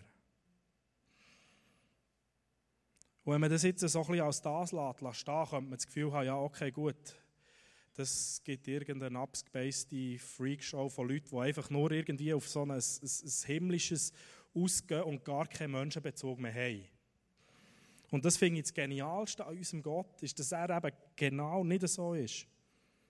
Und 3.23 3.34
wenn 3.34 3.41
man 3.41 3.50
das 3.50 3.63
jetzt 3.63 3.82
so 3.82 4.00
ein 4.00 4.08
bisschen 4.08 4.26
als 4.26 4.41
das 4.41 4.71
lässt, 4.71 5.19
stehen, 5.19 5.45
könnte 5.50 5.62
man 5.62 5.78
das 5.78 5.86
Gefühl 5.86 6.13
haben, 6.13 6.26
ja, 6.26 6.38
okay, 6.38 6.71
gut, 6.71 6.95
das 7.93 8.41
gibt 8.43 8.67
irgendeine 8.67 9.19
abgespacede 9.19 10.19
Freakshow 10.19 10.88
von 10.88 11.10
Leuten, 11.10 11.30
die 11.30 11.38
einfach 11.38 11.69
nur 11.69 11.91
irgendwie 11.91 12.34
auf 12.34 12.47
so 12.47 12.62
ein, 12.62 12.71
ein, 12.71 12.80
ein 12.80 13.45
himmlisches 13.45 14.13
ausgehen 14.54 15.04
und 15.04 15.26
gar 15.26 15.47
keinen 15.47 15.71
Menschenbezug 15.71 16.39
mehr 16.39 16.54
haben. 16.54 16.88
Und 18.10 18.23
das 18.23 18.38
finde 18.38 18.60
ich 18.60 18.67
das 18.67 18.73
Genialste 18.73 19.45
an 19.45 19.58
unserem 19.58 19.82
Gott, 19.82 20.21
ist, 20.23 20.39
dass 20.39 20.52
er 20.52 20.69
eben 20.69 20.95
genau 21.15 21.63
nicht 21.63 21.88
so 21.88 22.13
ist. 22.13 22.47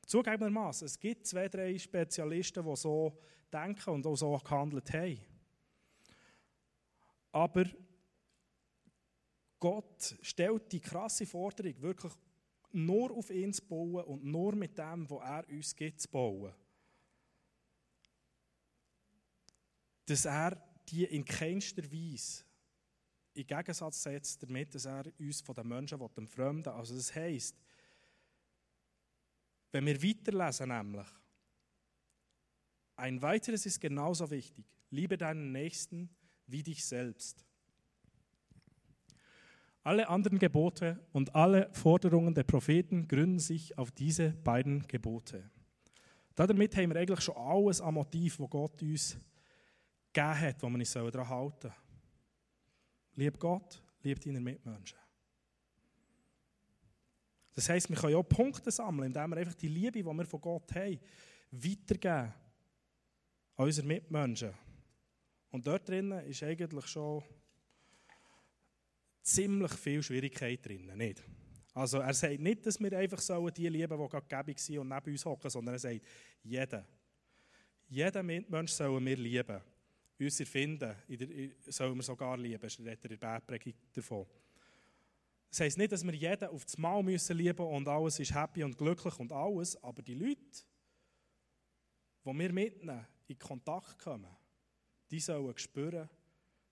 Zugegebenermaßen, 0.07 0.85
es 0.85 0.97
gibt 0.97 1.27
zwei, 1.27 1.49
drei 1.49 1.77
Spezialisten, 1.77 2.65
die 2.65 2.75
so 2.77 3.19
denken 3.51 3.89
und 3.89 4.07
auch 4.07 4.15
so 4.15 4.37
gehandelt 4.37 4.91
haben. 4.93 5.19
Aber 7.33 7.65
Gott 9.59 10.15
stellt 10.21 10.71
die 10.71 10.79
krasse 10.79 11.25
Forderung, 11.25 11.81
wirklich 11.81 12.13
nur 12.71 13.11
auf 13.11 13.29
ihn 13.29 13.53
zu 13.53 13.65
bauen 13.65 14.05
und 14.05 14.23
nur 14.23 14.55
mit 14.55 14.77
dem, 14.77 15.09
was 15.09 15.23
er 15.23 15.49
uns 15.49 15.75
gibt, 15.75 16.01
zu 16.01 16.09
bauen. 16.09 16.53
Dass 20.05 20.23
er 20.23 20.61
die 20.87 21.03
in 21.03 21.25
keinster 21.25 21.83
Weise 21.91 22.45
in 23.33 23.45
Gegensatz 23.45 24.01
setzt 24.01 24.41
damit, 24.41 24.73
dass 24.73 24.85
er 24.85 25.03
uns 25.19 25.41
von 25.41 25.53
den 25.53 25.67
Menschen 25.67 25.99
dem 25.99 26.27
Fremden 26.27 26.69
Also 26.69 26.95
das 26.95 27.13
heisst, 27.13 27.55
wenn 29.71 29.86
wir 29.86 30.01
weiterlesen 30.01 30.69
nämlich, 30.69 31.08
ein 32.95 33.21
weiteres 33.21 33.65
ist 33.65 33.80
genauso 33.80 34.30
wichtig. 34.32 34.65
Liebe 34.89 35.17
deinen 35.17 35.51
Nächsten 35.51 36.10
wie 36.47 36.63
dich 36.63 36.84
selbst. 36.84 37.45
Alle 39.84 40.10
anderen 40.10 40.39
Gebote 40.39 40.99
und 41.13 41.34
alle 41.36 41.69
Forderungen 41.73 42.34
der 42.34 42.43
Propheten 42.43 43.08
gründen 43.08 43.39
sich 43.39 43.77
auf 43.77 43.91
diese 43.91 44.32
beiden 44.32 44.86
Gebote. 44.88 45.49
Damit 46.36 46.75
haben 46.75 46.89
wir 46.89 46.99
eigentlich 46.99 47.21
schon 47.21 47.38
alles 47.38 47.82
am 47.82 47.93
Motiv, 47.93 48.39
wo 48.39 48.47
Gott 48.47 48.82
uns 48.82 49.17
gegeben 50.12 50.39
hat, 50.39 50.62
wo 50.62 50.67
wir 50.67 50.80
uns 50.80 50.91
daran 50.91 51.30
halten 51.30 51.56
sollen. 51.62 51.73
Lieb 53.15 53.39
Gott, 53.39 53.82
lieb 54.03 54.19
deine 54.19 54.39
Mitmenschen. 54.39 54.99
Das 57.57 57.69
heisst, 57.69 57.89
wir 57.89 57.97
können 57.97 58.13
auch 58.13 58.21
Punkte 58.21 58.69
sammeln, 58.69 59.07
indem 59.07 59.31
wir 59.31 59.37
einfach 59.37 59.55
die 59.55 59.67
Liebe, 59.67 59.93
die 59.93 60.05
wir 60.05 60.25
von 60.27 60.39
Gott 60.39 60.75
haben, 60.75 60.99
weitergeben 61.49 62.31
an 63.55 63.65
unsere 63.65 63.87
Mitmenschen. 63.87 64.53
Und 65.49 65.65
dort 65.65 65.89
drinnen 65.89 66.23
ist 66.27 66.43
eigentlich 66.43 66.85
schon 66.85 67.23
ziemlich 69.23 69.73
viel 69.73 70.03
Schwierigkeit 70.03 70.63
drin, 70.63 70.91
nicht? 70.95 71.23
Also 71.73 71.97
er 71.97 72.13
sagt 72.13 72.39
nicht, 72.39 72.63
dass 72.63 72.79
wir 72.79 72.95
einfach 72.95 73.21
sollen 73.21 73.51
die 73.51 73.69
lieben, 73.69 73.97
die 73.97 74.07
gerade 74.07 74.27
gäbig 74.27 74.59
sind 74.59 74.77
und 74.77 74.89
neben 74.89 75.11
uns 75.11 75.25
hocken, 75.25 75.49
sondern 75.49 75.73
er 75.73 75.79
sagt, 75.79 76.01
jeden. 76.43 76.85
Jeden 77.87 78.25
Mitmensch 78.27 78.71
sollen 78.73 79.03
wir 79.03 79.17
lieben 79.17 79.61
uns 80.19 80.39
erfinden, 80.39 80.95
sollen 81.67 81.95
wir 81.95 82.03
sogar 82.03 82.37
lieben, 82.37 82.61
redet 82.61 83.03
er 83.03 83.11
in 83.11 83.17
der 83.17 83.17
Bergpredigt 83.17 83.79
davon. 83.97 84.27
Das 85.49 85.62
heisst 85.62 85.77
nicht, 85.77 85.91
dass 85.91 86.03
wir 86.03 86.13
jeden 86.13 86.49
auf 86.49 86.65
das 86.65 86.77
Mal 86.77 87.01
müssen 87.01 87.38
lieben 87.38 87.65
und 87.65 87.88
alles 87.88 88.19
ist 88.19 88.33
happy 88.33 88.63
und 88.63 88.77
glücklich 88.77 89.17
und 89.19 89.31
alles, 89.31 89.81
aber 89.81 90.01
die 90.01 90.13
Leute, 90.13 90.41
die 92.25 92.33
wir 92.33 92.53
mitnehmen, 92.53 93.07
in 93.27 93.39
Kontakt 93.39 93.99
kommen, 93.99 94.36
die 95.10 95.19
sollen 95.19 95.57
spüren, 95.57 96.10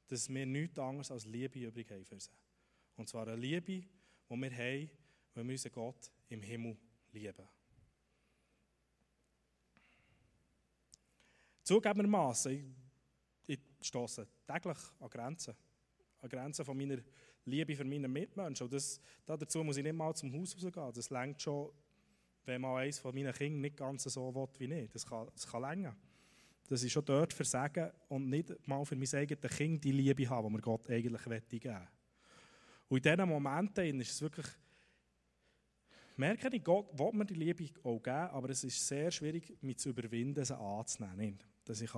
dass 0.08 0.30
wir 0.30 0.46
nichts 0.46 0.78
anderes 0.78 1.12
als 1.12 1.26
Liebe 1.26 1.60
übrig 1.60 1.90
haben 1.90 2.06
für 2.06 2.20
sie. 2.20 2.32
Und 2.96 3.10
zwar 3.10 3.28
eine 3.28 3.36
Liebe, 3.36 3.62
die 3.62 3.88
wir 4.30 4.52
haben, 4.52 4.90
wenn 5.34 5.48
wir 5.48 5.54
unseren 5.54 5.72
Gott 5.72 6.12
im 6.30 6.42
Himmel 6.42 6.78
lieben. 7.12 7.48
Zugegebenermaßen, 11.64 12.76
ich 13.48 13.60
stoße 13.82 14.28
täglich 14.46 14.78
an 15.00 15.10
Grenzen. 15.10 15.56
An 16.22 16.30
Grenzen 16.30 16.64
von 16.64 16.78
meiner 16.78 17.00
Liebe 17.46 17.76
für 17.76 17.86
meine 17.86 18.08
Mitmenschen. 18.08 18.66
Und 18.66 18.74
das, 18.74 19.00
dazu 19.26 19.64
muss 19.64 19.78
ich 19.78 19.84
nicht 19.84 19.96
mal 19.96 20.14
zum 20.16 20.34
Haus 20.34 20.56
rausgehen. 20.56 20.94
Das 20.94 21.10
längt 21.10 21.42
schon, 21.42 21.70
wenn 22.46 22.62
mal 22.62 22.82
eines 22.82 23.00
von 23.00 23.14
meinen 23.14 23.34
Kindern 23.34 23.62
nicht 23.62 23.78
ganz 23.78 24.04
so 24.04 24.34
will 24.34 24.48
wie 24.58 24.74
ich. 24.74 24.90
Das 24.92 25.06
kann, 25.06 25.28
das 25.34 25.48
kann 25.48 25.62
länger. 25.62 25.96
Das 26.68 26.84
ist 26.84 26.92
schon 26.92 27.06
dort 27.06 27.32
versagen 27.32 27.92
und 28.10 28.30
nicht 28.30 28.68
mal 28.68 28.84
für 28.86 28.96
mein 28.96 29.14
eigenes 29.14 29.56
Kind 29.56 29.84
die 29.84 29.92
Liebe 29.92 30.28
haben, 30.28 30.48
die 30.48 30.54
mir 30.54 30.62
Gott 30.62 30.90
eigentlich 30.90 31.24
geben 31.24 31.64
will. 31.64 31.88
Und 32.88 33.06
in 33.06 33.12
diesen 33.16 33.30
Momenten 33.30 34.02
ist 34.02 34.12
es 34.12 34.22
wirklich, 34.22 34.48
merke 36.18 36.56
ich, 36.56 36.64
Gott 36.64 36.98
will 36.98 37.12
mir 37.14 37.26
die 37.26 37.36
Liebe 37.36 37.70
auch 37.84 38.02
geben, 38.02 38.30
aber 38.32 38.50
es 38.50 38.64
ist 38.64 38.88
sehr 38.88 39.12
schwierig, 39.12 39.56
mich 39.62 39.78
zu 39.78 39.90
überwinden, 39.90 40.44
sie 40.44 40.58
anzunehmen. 40.58 41.40
Dass 41.64 41.82
ich 41.82 41.92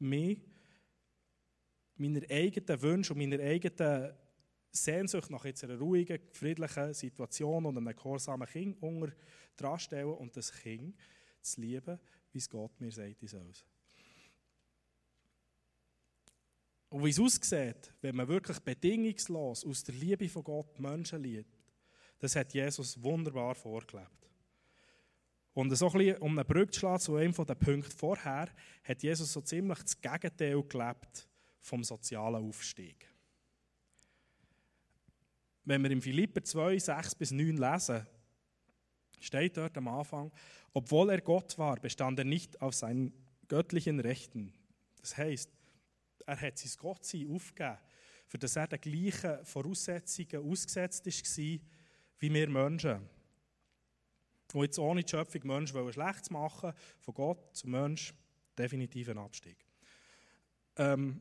mich, 0.00 0.40
meiner 1.96 2.22
eigenen 2.30 2.82
Wünsche 2.82 3.12
und 3.12 3.18
meiner 3.18 3.42
eigenen 3.42 4.12
Sehnsucht 4.70 5.30
nach 5.30 5.44
jetzt 5.44 5.64
einer 5.64 5.78
ruhigen, 5.78 6.20
friedlichen 6.32 6.94
Situation 6.94 7.66
und 7.66 7.76
einem 7.76 7.94
gehorsamen 7.94 8.46
Kind 8.46 8.82
unter 8.82 9.12
dran 9.56 9.78
stellen 9.78 10.14
und 10.14 10.36
das 10.36 10.52
Kind 10.52 10.96
zu 11.40 11.60
lieben, 11.60 11.98
wie 12.32 12.38
es 12.38 12.48
Gott 12.48 12.80
mir 12.80 12.92
sagt, 12.92 13.22
ich 13.22 13.30
soll. 13.30 13.52
Und 16.90 17.04
wie 17.04 17.10
es 17.10 17.20
aussieht, 17.20 17.92
wenn 18.00 18.16
man 18.16 18.28
wirklich 18.28 18.58
bedingungslos 18.60 19.64
aus 19.64 19.84
der 19.84 19.94
Liebe 19.94 20.28
von 20.28 20.44
Gott 20.44 20.78
Menschen 20.80 21.22
liebt, 21.22 21.52
das 22.18 22.34
hat 22.34 22.54
Jesus 22.54 23.00
wunderbar 23.02 23.54
vorgelebt. 23.54 24.10
Und 25.52 25.74
so 25.76 25.86
ein 25.88 25.92
bisschen, 25.92 26.18
um 26.18 26.32
eine 26.32 26.44
Brücke 26.44 26.70
zu 26.70 26.80
schlagen 26.80 27.00
zu 27.00 27.16
einem 27.16 27.32
der 27.34 27.54
Punkte 27.54 27.90
vorher, 27.90 28.48
hat 28.84 29.02
Jesus 29.02 29.32
so 29.32 29.40
ziemlich 29.40 29.78
das 29.80 30.00
Gegenteil 30.00 30.62
gelebt 30.62 31.28
vom 31.60 31.82
sozialen 31.82 32.48
Aufstieg. 32.48 33.08
Wenn 35.68 35.82
wir 35.82 35.90
im 35.90 36.00
Philipper 36.00 36.42
2, 36.42 36.78
6 36.78 37.14
bis 37.16 37.30
9 37.30 37.58
lesen, 37.58 38.06
steht 39.20 39.58
dort 39.58 39.76
am 39.76 39.88
Anfang, 39.88 40.32
obwohl 40.72 41.10
er 41.10 41.20
Gott 41.20 41.58
war, 41.58 41.78
bestand 41.78 42.18
er 42.18 42.24
nicht 42.24 42.58
auf 42.62 42.74
seinen 42.74 43.12
göttlichen 43.48 44.00
Rechten. 44.00 44.54
Das 45.02 45.18
heißt, 45.18 45.50
er 46.24 46.40
hat 46.40 46.56
sein 46.56 46.72
Gottsein 46.78 47.30
aufgegeben, 47.30 47.76
für 48.26 48.38
das 48.38 48.56
er 48.56 48.66
den 48.66 48.80
gleichen 48.80 49.44
Voraussetzungen 49.44 50.50
ausgesetzt 50.50 51.04
war 51.04 51.58
wie 52.20 52.32
wir 52.34 52.48
Menschen. 52.48 53.06
Und 54.54 54.62
jetzt 54.62 54.78
ohne 54.78 55.02
die 55.02 55.10
Schöpfung 55.10 55.42
Mensch 55.44 55.72
schlecht 55.72 56.24
zu 56.24 56.32
machen, 56.32 56.72
von 56.98 57.12
Gott 57.12 57.54
zum 57.54 57.72
Mensch, 57.72 58.14
definitiv 58.56 59.10
ein 59.10 59.18
Abstieg. 59.18 59.58
Ähm, 60.76 61.20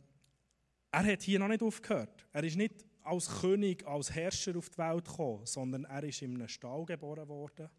er 0.89 1.05
hat 1.05 1.21
hier 1.21 1.37
noch 1.37 1.49
nicht 1.49 1.61
aufgehört. 1.61 2.25
Er 2.31 2.45
ist 2.45 2.55
nicht 2.55 2.86
als 3.07 3.41
König, 3.41 3.85
als 3.87 4.13
Herrscher 4.13 4.57
auf 4.57 4.69
die 4.69 4.77
Welt 4.77 5.05
gekommen, 5.05 5.45
sondern 5.45 5.85
er 5.85 6.03
ist 6.03 6.21
in 6.21 6.35
einem 6.35 6.47
Stall 6.47 6.85
geboren 6.85 7.27
worden, 7.27 7.69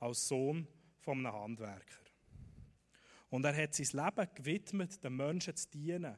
als 0.00 0.26
Sohn 0.26 0.66
von 0.98 1.18
einem 1.18 1.32
Handwerker. 1.32 2.00
Und 3.30 3.44
er 3.44 3.56
hat 3.56 3.74
sein 3.74 4.04
Leben 4.04 4.34
gewidmet, 4.34 5.02
den 5.02 5.16
Menschen 5.16 5.56
zu 5.56 5.70
dienen. 5.70 6.16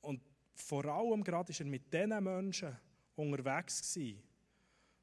Und 0.00 0.20
vor 0.54 0.84
allem 0.86 1.22
gerade 1.22 1.52
ist 1.52 1.60
er 1.60 1.66
mit 1.66 1.92
diesen 1.92 2.24
Menschen 2.24 2.76
unterwegs, 3.14 3.94
gewesen, 3.94 4.22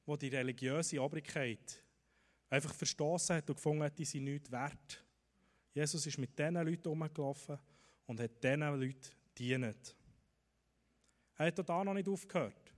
wo 0.05 0.15
die 0.15 0.27
religiöse 0.29 1.01
Obrigkeit 1.01 1.83
einfach 2.49 2.73
verstoßen 2.73 3.37
hat 3.37 3.49
und 3.49 3.55
gefunden 3.55 3.83
hat, 3.83 3.97
die 3.97 4.05
sind 4.05 4.25
nichts 4.25 4.51
wert. 4.51 5.03
Jesus 5.73 6.05
ist 6.05 6.17
mit 6.17 6.37
diesen 6.37 6.55
Leuten 6.55 6.87
umgelaufen 6.87 7.57
und 8.05 8.19
hat 8.19 8.43
diesen 8.43 8.59
Leuten 8.59 9.09
gedient. 9.33 9.95
Er 11.37 11.47
hat 11.47 11.69
da 11.69 11.83
noch 11.83 11.93
nicht 11.93 12.07
aufgehört. 12.07 12.73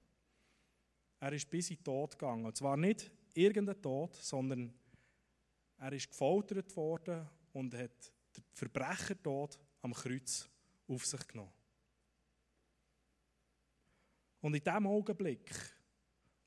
Er 1.20 1.34
ist 1.34 1.50
bis 1.50 1.70
in 1.70 1.78
den 1.78 1.84
Tod 1.84 2.18
gegangen. 2.18 2.46
Und 2.46 2.56
zwar 2.56 2.78
nicht 2.78 3.12
irgendein 3.34 3.82
Tod, 3.82 4.16
sondern 4.16 4.74
er 5.78 5.92
ist 5.92 6.10
gefoltert 6.10 6.76
worden 6.76 7.28
und 7.54 7.74
hat 7.74 8.12
den 8.36 8.44
Verbrechertod 8.54 9.60
am 9.82 9.94
Kreuz 9.94 10.50
auf 10.88 11.06
sich 11.06 11.28
genommen. 11.28 11.52
Und 14.42 14.54
in 14.54 14.64
dem 14.64 14.88
Augenblick, 14.88 15.52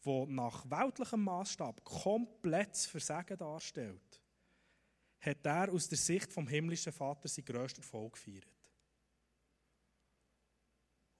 wo 0.02 0.24
nach 0.26 0.64
weltlichem 0.70 1.24
Maßstab 1.24 1.84
komplettes 1.84 2.86
Versagen 2.86 3.36
darstellt, 3.36 4.22
hat 5.20 5.44
er 5.44 5.72
aus 5.72 5.88
der 5.88 5.98
Sicht 5.98 6.32
vom 6.32 6.46
himmlischen 6.46 6.92
Vater 6.92 7.28
sein 7.28 7.44
grösster 7.44 7.80
Erfolg 7.80 8.12
gefeiert. 8.12 8.57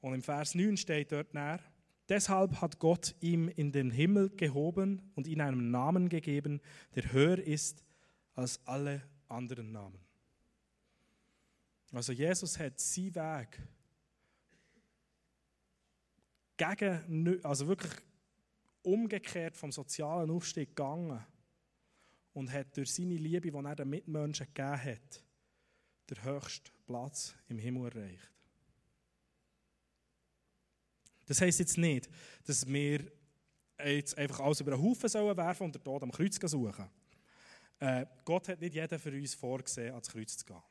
Und 0.00 0.14
im 0.14 0.22
Vers 0.22 0.54
9 0.54 0.76
steht 0.76 1.12
dort 1.12 1.34
näher, 1.34 1.60
deshalb 2.08 2.60
hat 2.60 2.78
Gott 2.78 3.14
ihm 3.20 3.48
in 3.48 3.72
den 3.72 3.90
Himmel 3.90 4.30
gehoben 4.30 5.10
und 5.14 5.26
ihm 5.26 5.40
einen 5.40 5.70
Namen 5.70 6.08
gegeben, 6.08 6.60
der 6.94 7.12
höher 7.12 7.38
ist 7.38 7.84
als 8.34 8.60
alle 8.66 9.02
anderen 9.28 9.72
Namen. 9.72 9.98
Also 11.92 12.12
Jesus 12.12 12.58
hat 12.58 12.78
seinen 12.78 13.14
Weg 13.14 13.60
gegen, 16.56 17.44
also 17.44 17.66
wirklich 17.66 17.92
umgekehrt 18.82 19.56
vom 19.56 19.72
sozialen 19.72 20.30
Aufstieg 20.30 20.70
gegangen 20.70 21.24
und 22.34 22.52
hat 22.52 22.76
durch 22.76 22.92
seine 22.92 23.16
Liebe, 23.16 23.50
die 23.50 23.56
er 23.56 23.76
den 23.76 23.88
Mitmenschen 23.88 24.46
gegeben 24.46 24.84
hat, 24.84 25.24
den 26.10 26.24
höchsten 26.24 26.70
Platz 26.86 27.34
im 27.48 27.58
Himmel 27.58 27.90
erreicht. 27.90 28.37
Das 31.28 31.40
heisst 31.42 31.58
jetzt 31.58 31.76
nicht, 31.76 32.08
dass 32.46 32.66
wir 32.66 33.04
jetzt 33.84 34.16
einfach 34.16 34.40
alles 34.40 34.60
über 34.60 34.72
den 34.72 34.82
Haufen 34.82 35.08
sollen 35.08 35.36
werfen 35.36 35.64
und 35.64 35.74
den 35.74 35.84
Tod 35.84 36.02
am 36.02 36.10
Kreuz 36.10 36.36
suchen. 36.42 36.90
Äh, 37.78 38.06
Gott 38.24 38.48
hat 38.48 38.60
nicht 38.60 38.74
jeden 38.74 38.98
für 38.98 39.12
uns 39.12 39.34
vorgesehen, 39.34 39.92
ans 39.92 40.08
Kreuz 40.08 40.36
zu 40.36 40.44
gehen. 40.44 40.62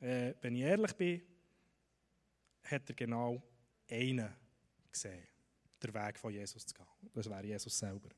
Äh, 0.00 0.34
wenn 0.40 0.56
ich 0.56 0.62
ehrlich 0.62 0.92
bin, 0.94 1.22
hat 2.64 2.88
er 2.88 2.94
genau 2.94 3.42
einen 3.90 4.34
gesehen, 4.90 5.26
den 5.82 5.94
Weg 5.94 6.18
von 6.18 6.32
Jesus 6.32 6.66
zu 6.66 6.74
gehen. 6.74 6.86
Das 7.12 7.28
wäre 7.28 7.46
Jesus 7.46 7.78
selber. 7.78 8.08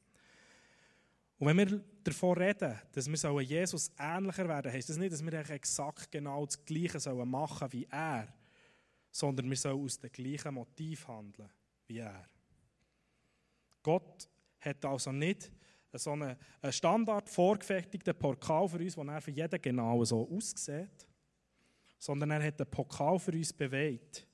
Und 1.38 1.46
wenn 1.46 1.56
wir 1.56 1.80
davon 2.04 2.38
reden, 2.38 2.78
dass 2.92 3.08
wir 3.08 3.40
Jesus 3.40 3.90
ähnlicher 3.98 4.46
werden, 4.46 4.72
heisst 4.72 4.90
das 4.90 4.98
nicht, 4.98 5.12
dass 5.12 5.24
wir 5.24 5.50
exakt 5.50 6.12
genau 6.12 6.44
das 6.44 6.62
Gleiche 6.64 6.98
machen 7.24 7.58
sollen 7.58 7.72
wie 7.72 7.86
er, 7.90 8.28
sondern 9.10 9.48
wir 9.48 9.56
sollen 9.56 9.82
aus 9.82 9.98
dem 9.98 10.12
gleichen 10.12 10.54
Motiv 10.54 11.06
handeln 11.08 11.50
wie 11.90 11.98
er. 11.98 12.24
Gott 13.82 14.28
hat 14.60 14.84
also 14.84 15.10
nicht 15.10 15.50
so 15.92 16.12
einen 16.12 16.36
Standard 16.70 17.28
vorgefertigten 17.28 18.16
Pokal 18.16 18.68
für 18.68 18.78
uns, 18.78 18.94
der 18.94 19.20
für 19.20 19.30
jeden 19.32 19.60
genau 19.60 20.04
so 20.04 20.28
aussieht, 20.30 21.08
sondern 21.98 22.30
er 22.30 22.44
hat 22.44 22.60
einen 22.60 22.70
Pokal 22.70 23.18
für 23.18 23.32
uns 23.32 23.52
bewegt, 23.52 24.26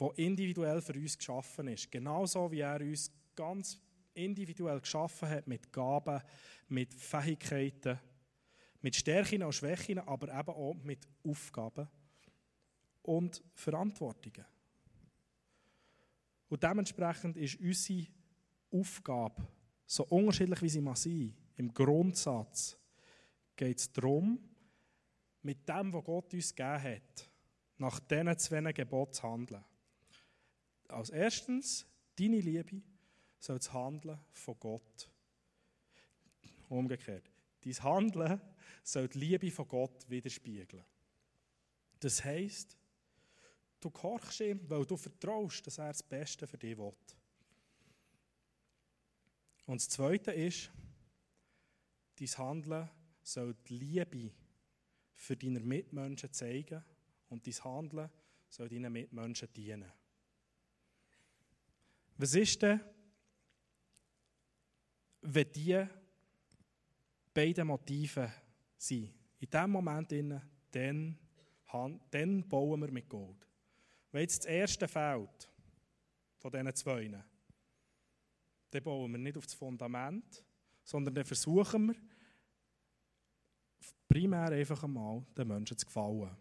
der 0.00 0.10
individuell 0.16 0.80
für 0.80 0.94
uns 0.94 1.18
geschaffen 1.18 1.68
ist. 1.68 1.90
Genauso 1.90 2.50
wie 2.50 2.60
er 2.60 2.80
uns 2.80 3.12
ganz 3.34 3.78
individuell 4.14 4.80
geschaffen 4.80 5.28
hat 5.28 5.46
mit 5.46 5.70
Gaben, 5.70 6.22
mit 6.68 6.94
Fähigkeiten, 6.94 8.00
mit 8.80 8.96
Stärken 8.96 9.42
und 9.42 9.54
Schwächen, 9.54 9.98
aber 9.98 10.28
eben 10.28 10.50
auch 10.50 10.74
mit 10.82 11.06
Aufgaben 11.24 11.88
und 13.02 13.42
Verantwortungen. 13.54 14.46
Und 16.48 16.62
dementsprechend 16.62 17.36
ist 17.36 17.58
unsere 17.60 18.06
Aufgabe, 18.70 19.48
so 19.86 20.04
unterschiedlich 20.04 20.62
wie 20.62 20.68
sie 20.68 20.80
mal 20.80 20.96
sein, 20.96 21.34
im 21.56 21.72
Grundsatz 21.72 22.76
geht 23.56 23.78
es 23.78 23.92
darum, 23.92 24.38
mit 25.42 25.68
dem, 25.68 25.92
was 25.92 26.04
Gott 26.04 26.32
uns 26.34 26.54
gegeben 26.54 26.82
hat, 26.82 27.30
nach 27.78 28.00
diesen 28.00 28.38
zwei 28.38 28.72
Geboten 28.72 29.12
zu 29.12 29.22
handeln. 29.22 29.64
Als 30.88 31.10
erstens, 31.10 31.86
deine 32.18 32.40
Liebe 32.40 32.82
soll 33.38 33.58
das 33.58 33.72
Handeln 33.72 34.18
von 34.32 34.58
Gott. 34.58 35.10
Umgekehrt. 36.68 37.30
Dein 37.64 37.82
Handeln 37.82 38.40
soll 38.82 39.08
die 39.08 39.18
Liebe 39.18 39.50
von 39.50 39.68
Gott 39.68 40.08
widerspiegeln. 40.08 40.84
Das 42.00 42.24
heisst, 42.24 42.76
du 43.82 43.90
gehorchst 43.90 44.40
ihm, 44.40 44.60
weil 44.68 44.84
du 44.84 44.96
vertraust, 44.96 45.66
dass 45.66 45.78
er 45.78 45.88
das 45.88 46.02
Beste 46.02 46.46
für 46.46 46.58
dich 46.58 46.76
will. 46.76 46.94
Und 49.66 49.80
das 49.80 49.88
Zweite 49.88 50.32
ist, 50.32 50.70
dein 52.18 52.28
Handeln 52.38 52.88
soll 53.22 53.54
die 53.68 53.78
Liebe 53.78 54.30
für 55.14 55.36
deine 55.36 55.60
Mitmenschen 55.60 56.32
zeigen 56.32 56.84
und 57.28 57.46
dein 57.46 57.64
Handeln 57.64 58.10
soll 58.48 58.68
deinen 58.68 58.92
Mitmenschen 58.92 59.52
dienen. 59.52 59.90
Was 62.16 62.34
ist 62.34 62.60
denn, 62.62 62.80
wenn 65.22 65.52
die 65.52 65.86
beiden 67.32 67.66
Motive 67.66 68.32
sind? 68.76 69.12
In 69.40 69.50
diesem 69.50 69.70
Moment, 69.70 70.12
dann, 70.70 71.18
dann 72.10 72.48
bauen 72.48 72.80
wir 72.80 72.90
mit 72.90 73.08
Gold. 73.08 73.46
Wenn 74.12 74.20
jetzt 74.20 74.44
das 74.44 74.46
erste 74.46 74.86
fehlt, 74.86 75.50
von 76.38 76.50
diesen 76.50 76.74
zwei, 76.74 77.24
dann 78.70 78.82
bauen 78.82 79.12
wir 79.12 79.18
nicht 79.18 79.36
auf 79.38 79.46
das 79.46 79.54
Fundament, 79.54 80.44
sondern 80.84 81.14
dann 81.14 81.24
versuchen 81.24 81.88
wir, 81.88 81.96
primär 84.08 84.50
einfach 84.50 84.82
einmal 84.82 85.24
den 85.36 85.48
Menschen 85.48 85.78
zu 85.78 85.86
gefallen. 85.86 86.36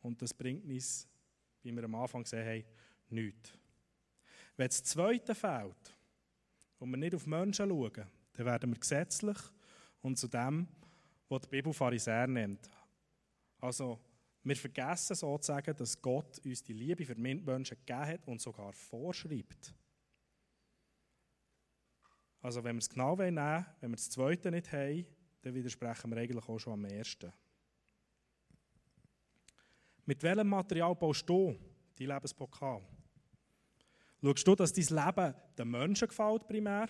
Und 0.00 0.22
das 0.22 0.32
bringt 0.32 0.64
uns, 0.64 1.06
wie 1.62 1.72
wir 1.72 1.84
am 1.84 1.94
Anfang 1.94 2.22
gesehen 2.22 2.46
haben, 2.46 2.64
nichts. 3.10 3.52
Wenn 4.56 4.68
das 4.68 4.82
Zweite 4.82 5.34
fehlt 5.34 5.96
und 6.78 6.90
wir 6.90 6.96
nicht 6.96 7.14
auf 7.14 7.26
Menschen 7.26 7.68
schauen, 7.68 8.06
dann 8.32 8.46
werden 8.46 8.70
wir 8.70 8.78
gesetzlich 8.78 9.36
und 10.00 10.18
zu 10.18 10.28
dem, 10.28 10.66
was 11.28 11.42
die 11.42 11.48
Bibel 11.48 11.72
Pharisäer 11.72 12.26
nennt. 12.26 12.70
Also, 13.58 14.00
wir 14.42 14.56
vergessen 14.56 15.16
sozusagen, 15.16 15.76
dass 15.76 16.00
Gott 16.00 16.38
uns 16.44 16.62
die 16.62 16.72
Liebe 16.72 17.04
für 17.04 17.14
Menschen 17.14 17.76
gegeben 17.76 18.06
hat 18.06 18.26
und 18.26 18.40
sogar 18.40 18.72
vorschreibt. 18.72 19.74
Also, 22.42 22.64
wenn 22.64 22.76
wir 22.76 22.80
es 22.80 22.88
genau 22.88 23.16
nehmen 23.16 23.36
wollen, 23.36 23.66
wenn 23.80 23.90
wir 23.90 23.96
das 23.96 24.08
Zweite 24.08 24.50
nicht 24.50 24.72
haben, 24.72 25.06
dann 25.42 25.54
widersprechen 25.54 26.10
wir 26.10 26.18
eigentlich 26.18 26.48
auch 26.48 26.58
schon 26.58 26.72
am 26.72 26.84
ersten. 26.86 27.32
Mit 30.06 30.22
welchem 30.22 30.48
Material 30.48 30.94
baust 30.94 31.28
du 31.28 31.56
dein 31.96 32.08
Lebenspokal? 32.08 32.82
Schaust 34.22 34.46
du, 34.46 34.54
dass 34.54 34.72
dein 34.72 34.84
Leben 34.84 35.34
den 35.56 35.70
Menschen 35.70 36.08
gefällt 36.08 36.46
primär 36.46 36.88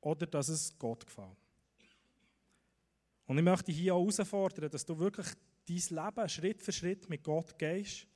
oder 0.00 0.26
dass 0.26 0.48
es 0.48 0.76
Gott 0.78 1.04
gefällt? 1.04 1.36
Und 3.26 3.38
ich 3.38 3.44
möchte 3.44 3.72
hier 3.72 3.94
auch 3.94 4.02
herausfordern, 4.02 4.70
dass 4.70 4.84
du 4.84 4.98
wirklich 4.98 5.26
dein 5.66 5.76
Leben 5.76 6.28
Schritt 6.28 6.62
für 6.62 6.72
Schritt 6.72 7.08
mit 7.08 7.22
Gott 7.22 7.58
gehst, 7.58 8.06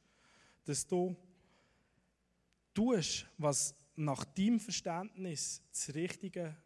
dass 0.65 0.87
du 0.87 1.17
tust, 2.75 3.27
was 3.39 3.75
nach 3.95 4.25
deinem 4.25 4.61
Verständnis 4.61 5.63
das 5.71 5.95
Richtige 5.95 6.57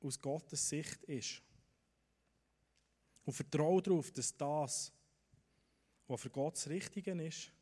aus 0.00 0.20
Gottes 0.20 0.68
Sicht 0.68 1.02
ist. 1.04 1.42
Und 3.24 3.32
vertraue 3.32 3.80
darauf, 3.80 4.10
dass 4.10 4.36
das, 4.36 4.92
was 6.06 6.20
für 6.20 6.30
Gott 6.30 6.56
das 6.56 6.68
Richtige 6.68 7.12
ist, 7.22 7.52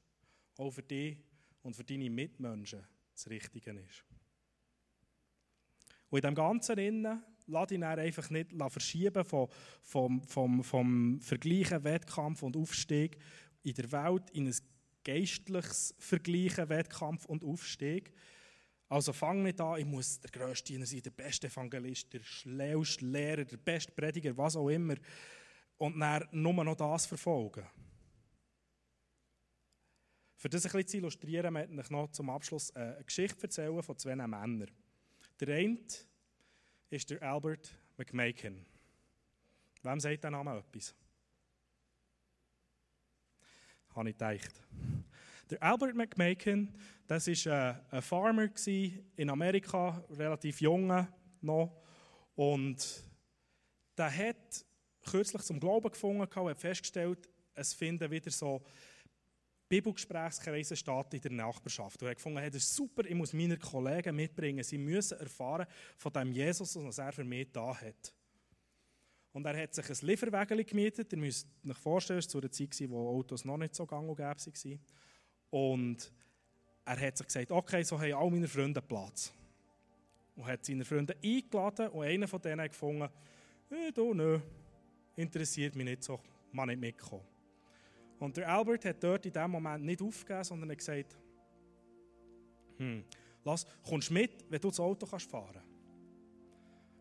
auch 0.57 0.71
für 0.71 0.83
dich 0.83 1.19
und 1.63 1.77
für 1.77 1.85
deine 1.85 2.11
Mitmenschen 2.11 2.85
das 3.13 3.29
Richtige 3.29 3.71
ist. 3.71 4.05
Und 6.11 6.19
in 6.19 6.23
dem 6.23 6.35
Ganzen 6.35 6.79
innen, 6.79 7.23
lass 7.47 7.69
dich 7.69 7.83
einfach 7.83 8.31
nicht 8.31 8.51
verschieben 8.69 9.25
vom, 9.25 9.49
vom, 9.83 10.23
vom, 10.23 10.65
vom 10.65 11.21
Vergleichen, 11.21 11.85
Wettkampf 11.85 12.43
und 12.43 12.57
Aufstieg 12.57 13.19
in 13.63 13.75
der 13.75 13.93
Welt 13.93 14.31
in 14.31 14.47
ein 14.47 14.57
geistliches 15.05 15.95
Vergleichen, 15.99 16.69
Wettkampf 16.69 17.27
und 17.27 17.45
Aufstieg. 17.45 18.13
Also 18.89 19.13
fang 19.13 19.43
nicht 19.43 19.61
an, 19.61 19.79
ich 19.79 19.87
muss 19.87 20.21
der 20.21 20.31
Größte 20.31 20.85
sein, 20.85 21.03
der 21.03 21.11
beste 21.11 21.47
Evangelist, 21.47 22.13
der 22.13 22.23
schlauste 22.23 23.07
Lehrer, 23.07 23.45
der 23.45 23.57
beste 23.57 23.93
Prediger, 23.93 24.37
was 24.37 24.57
auch 24.57 24.69
immer 24.69 24.97
und 25.79 25.99
dann 25.99 26.29
nur 26.33 26.65
noch 26.65 26.77
das 26.77 27.07
verfolgen. 27.07 27.67
Für 30.37 30.49
das 30.49 30.67
ein 30.67 30.73
bisschen 30.73 30.89
zu 30.89 30.97
illustrieren, 30.99 31.53
möchte 31.55 31.81
ich 31.81 31.91
noch 31.91 32.11
zum 32.11 32.29
Abschluss 32.29 32.75
eine 32.75 33.03
Geschichte 33.05 33.45
erzählen 33.45 33.83
von 33.83 33.97
zwei 33.97 34.15
Männern. 34.15 34.71
Der 35.41 35.57
eine 35.57 35.79
ist 36.93 37.09
der 37.09 37.23
Albert 37.23 37.75
McMakin. 37.97 38.67
Wem 39.83 39.99
sagt 39.99 40.25
der 40.25 40.31
Name 40.31 40.59
etwas? 40.59 40.95
Habe 43.95 44.11
ich 44.11 44.19
gedacht. 44.19 44.63
Der 45.49 45.63
Albert 45.63 45.95
McMakin, 45.95 46.71
das 47.07 47.27
war 47.29 47.81
ein 47.91 48.03
Farmer 48.03 48.51
in 49.17 49.31
Amerika, 49.31 50.05
relativ 50.11 50.61
jung 50.61 51.07
noch. 51.41 51.83
Und 52.35 53.03
der 53.97 54.15
hat 54.15 54.67
kürzlich 55.03 55.43
zum 55.43 55.59
Glauben 55.59 55.91
gefunden 55.91 56.21
und 56.21 56.37
hat 56.37 56.61
festgestellt, 56.61 57.27
es 57.55 57.73
finden 57.73 58.11
wieder 58.11 58.31
so 58.31 58.63
Bibelgesprächskreise 59.73 60.77
statt 60.77 61.15
in 61.15 61.23
der 61.23 61.31
Nachbarschaft. 61.31 62.03
Und 62.03 62.09
er 62.09 62.15
gefunden, 62.15 62.39
hey, 62.39 62.51
das 62.51 62.63
ist 62.63 62.77
super, 62.77 63.07
ich 63.07 63.15
muss 63.15 63.33
meine 63.33 63.57
Kollegen 63.57 64.15
mitbringen. 64.15 64.63
Sie 64.63 64.77
müssen 64.77 65.19
erfahren 65.19 65.67
von 65.97 66.13
dem 66.13 66.31
Jesus, 66.31 66.77
was 66.77 66.99
er 66.99 67.11
für 67.11 67.25
mich 67.25 67.51
da 67.53 67.75
hat. 67.75 68.15
Und 69.33 69.47
er 69.47 69.57
hat 69.57 69.75
sich 69.75 69.89
ein 69.89 70.07
Lieferwägel 70.07 70.63
gemietet. 70.65 71.11
Ihr 71.15 71.19
müsst 71.19 71.49
euch 71.67 71.79
vorstellen, 71.79 72.19
es 72.19 72.27
war 72.27 72.33
zu 72.33 72.39
einer 72.39 72.51
Zeit, 72.51 72.91
wo 72.91 73.17
Autos 73.17 73.47
noch 73.47 73.57
nicht 73.57 73.75
so 73.75 73.87
gang 73.87 74.07
und 74.07 74.17
gäbe 74.17 74.29
waren. 74.29 74.81
Und 75.49 76.13
er 76.85 77.01
hat 77.01 77.17
sich 77.17 77.27
gesagt, 77.27 77.51
okay, 77.51 77.83
so 77.83 77.99
haben 77.99 78.13
all 78.13 78.31
meine 78.31 78.49
Freunde 78.49 78.83
Platz. 78.83 79.33
Und 80.37 80.45
hat 80.45 80.67
seine 80.67 80.85
Freunde 80.85 81.17
eingeladen 81.25 81.89
und 81.89 82.05
einer 82.05 82.29
von 82.29 82.43
denen 82.43 82.61
hat 82.61 82.73
gefunden, 82.73 83.09
hey, 83.71 83.91
du, 83.91 84.13
nö, 84.13 84.39
interessiert 85.17 85.75
mich 85.77 85.87
nicht 85.87 86.05
so, 86.05 86.21
man 86.53 86.69
nicht 86.69 86.81
mitkommen. 86.81 87.32
Und 88.23 88.37
der 88.37 88.49
Albert 88.49 88.85
hat 88.85 89.03
dort 89.03 89.27
in 89.27 89.33
dem 89.33 89.51
Moment 89.51 89.85
nicht 89.85 90.01
aufgegeben, 90.01 90.45
sondern 90.45 90.71
hat 90.71 90.79
gesagt, 90.79 91.19
hm, 92.77 93.03
lass, 93.43 93.67
kommst 93.85 94.13
mit, 94.13 94.49
wenn 94.49 94.61
du 94.61 94.69
das 94.69 94.79
Auto 94.79 95.07
kannst 95.07 95.29
fahren 95.29 95.61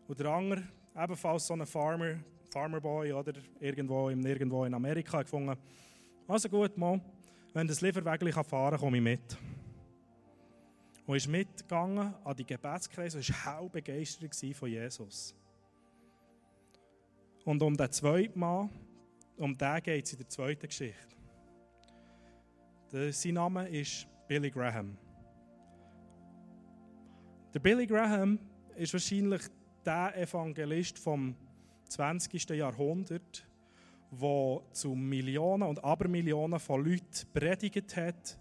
Und 0.08 0.18
der 0.18 0.26
andere, 0.26 0.64
ebenfalls 0.96 1.46
so 1.46 1.54
ein 1.54 1.64
Farmer, 1.64 2.16
Farmerboy 2.50 3.12
oder 3.12 3.34
irgendwo, 3.60 4.10
irgendwo 4.10 4.64
in 4.64 4.74
Amerika, 4.74 5.18
hat 5.18 5.26
gefunden, 5.26 5.56
also 6.26 6.48
gut, 6.48 6.76
mal, 6.76 7.00
wenn 7.52 7.68
das 7.68 7.80
Lieferwägel 7.80 8.32
fahren 8.32 8.72
kann, 8.72 8.80
komme 8.80 8.96
ich 8.96 9.02
mit. 9.04 9.38
Und 11.06 11.16
ist 11.16 11.28
mitgegangen 11.28 12.14
an 12.24 12.36
die 12.36 12.44
Gebetskreise 12.44 13.18
und 13.18 13.28
war 13.28 13.60
hell 13.60 13.68
begeistert 13.68 14.34
von 14.56 14.68
Jesus. 14.68 15.36
Und 17.44 17.62
um 17.62 17.76
den 17.76 17.92
zweiten 17.92 18.40
Mann, 18.40 18.70
um 19.36 19.56
den 19.56 19.82
geht 19.82 20.04
es 20.06 20.12
in 20.12 20.18
der 20.18 20.28
zweiten 20.28 20.66
Geschichte. 20.66 21.16
Der, 22.92 23.12
sein 23.12 23.34
Name 23.34 23.68
ist 23.68 24.06
Billy 24.28 24.50
Graham. 24.50 24.96
Der 27.54 27.60
Billy 27.60 27.86
Graham 27.86 28.38
ist 28.76 28.92
wahrscheinlich 28.92 29.42
der 29.84 30.16
Evangelist 30.16 30.98
vom 30.98 31.34
20. 31.88 32.50
Jahrhundert, 32.50 33.46
der 34.10 34.60
zu 34.72 34.94
Millionen 34.94 35.64
und 35.64 35.82
Abermillionen 35.82 36.60
von 36.60 36.84
Leuten 36.84 37.26
predigt 37.32 37.96
hat. 37.96 38.38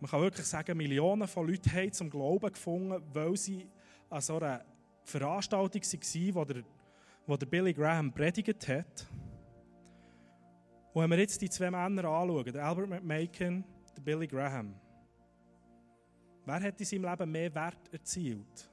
Man 0.00 0.10
kann 0.10 0.20
wirklich 0.20 0.46
sagen, 0.46 0.76
Millionen 0.76 1.26
von 1.26 1.48
Leuten 1.48 1.72
haben 1.72 1.92
zum 1.92 2.10
Glauben 2.10 2.52
gefunden, 2.52 3.02
weil 3.12 3.36
sie 3.36 3.66
an 4.10 4.20
so 4.20 4.36
einer 4.36 4.64
Veranstaltung 5.04 5.82
waren, 5.82 6.34
wo 6.34 6.44
der, 6.44 6.62
wo 7.26 7.36
der 7.36 7.46
Billy 7.46 7.72
Graham 7.72 8.12
predigt 8.12 8.68
hat. 8.68 9.06
Und 10.98 11.04
wenn 11.04 11.10
wir 11.10 11.18
jetzt 11.20 11.40
die 11.40 11.48
zwei 11.48 11.70
Männer 11.70 12.08
anschauen, 12.08 12.52
der 12.52 12.66
Albert 12.66 12.88
McMakin, 12.88 13.64
der 13.96 14.02
Billy 14.02 14.26
Graham, 14.26 14.74
wer 16.44 16.60
hat 16.60 16.80
in 16.80 16.86
seinem 16.86 17.04
Leben 17.04 17.30
mehr 17.30 17.54
Wert 17.54 17.92
erzielt? 17.92 18.68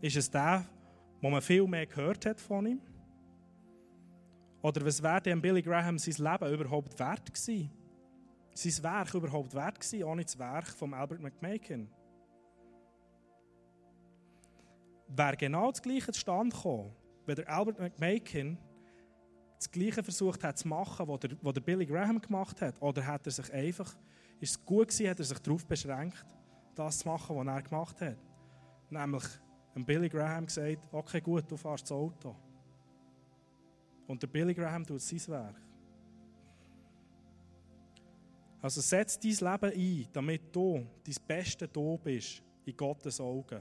Ist 0.00 0.16
es 0.16 0.30
der, 0.30 0.64
wo 1.20 1.28
man 1.28 1.42
viel 1.42 1.66
mehr 1.66 1.84
gehört 1.84 2.24
hat 2.24 2.40
von 2.40 2.64
ihm? 2.64 2.80
Oder 4.62 4.86
was 4.86 5.02
wäre 5.02 5.20
dem 5.20 5.42
Billy 5.42 5.60
Graham 5.60 5.98
sein 5.98 6.14
Leben 6.14 6.54
überhaupt 6.54 6.98
wert 6.98 7.26
gewesen? 7.26 7.70
Sein 8.54 8.82
Werk 8.82 9.12
überhaupt 9.12 9.52
wert 9.52 9.78
gewesen, 9.78 10.02
ohne 10.04 10.22
das 10.22 10.38
Werk 10.38 10.68
von 10.68 10.94
Albert 10.94 11.20
McMakin? 11.20 11.90
Wäre 15.08 15.36
genau 15.36 15.70
das 15.72 15.82
Gleiche 15.82 16.12
zustande 16.12 16.56
gekommen, 16.56 16.96
wenn 17.26 17.36
der 17.36 17.50
Albert 17.50 17.80
McMakin 17.80 18.56
das 19.58 19.70
Gleiche 19.70 20.02
versucht 20.02 20.44
hat 20.44 20.58
zu 20.58 20.68
machen, 20.68 21.08
was 21.08 21.20
der, 21.20 21.30
was 21.42 21.54
der 21.54 21.60
Billy 21.60 21.86
Graham 21.86 22.20
gemacht 22.20 22.60
hat? 22.60 22.80
Oder 22.80 23.06
hat 23.06 23.26
er 23.26 23.32
sich 23.32 23.52
einfach, 23.52 23.96
ist 24.40 24.50
es 24.50 24.64
gut 24.64 24.88
gewesen, 24.88 25.10
hat 25.10 25.18
er 25.18 25.24
sich 25.24 25.38
darauf 25.38 25.66
beschränkt, 25.66 26.26
das 26.74 26.98
zu 26.98 27.08
machen, 27.08 27.36
was 27.36 27.46
er 27.46 27.62
gemacht 27.62 28.00
hat? 28.00 28.16
Nämlich 28.90 29.24
Billy 29.84 30.08
Graham 30.08 30.46
gesagt, 30.46 30.86
okay 30.92 31.20
gut, 31.20 31.50
du 31.50 31.56
fährst 31.56 31.84
das 31.84 31.92
Auto. 31.92 32.34
Und 34.06 34.22
der 34.22 34.28
Billy 34.28 34.54
Graham 34.54 34.86
tut 34.86 35.00
sein 35.00 35.20
Werk. 35.28 35.60
Also 38.62 38.80
setz 38.80 39.18
dein 39.18 39.30
Leben 39.30 39.72
ein, 39.72 40.08
damit 40.12 40.54
du 40.54 40.86
dein 41.04 41.14
Beste 41.26 41.68
du 41.68 41.98
bist 41.98 42.42
in 42.64 42.76
Gottes 42.76 43.20
Augen. 43.20 43.60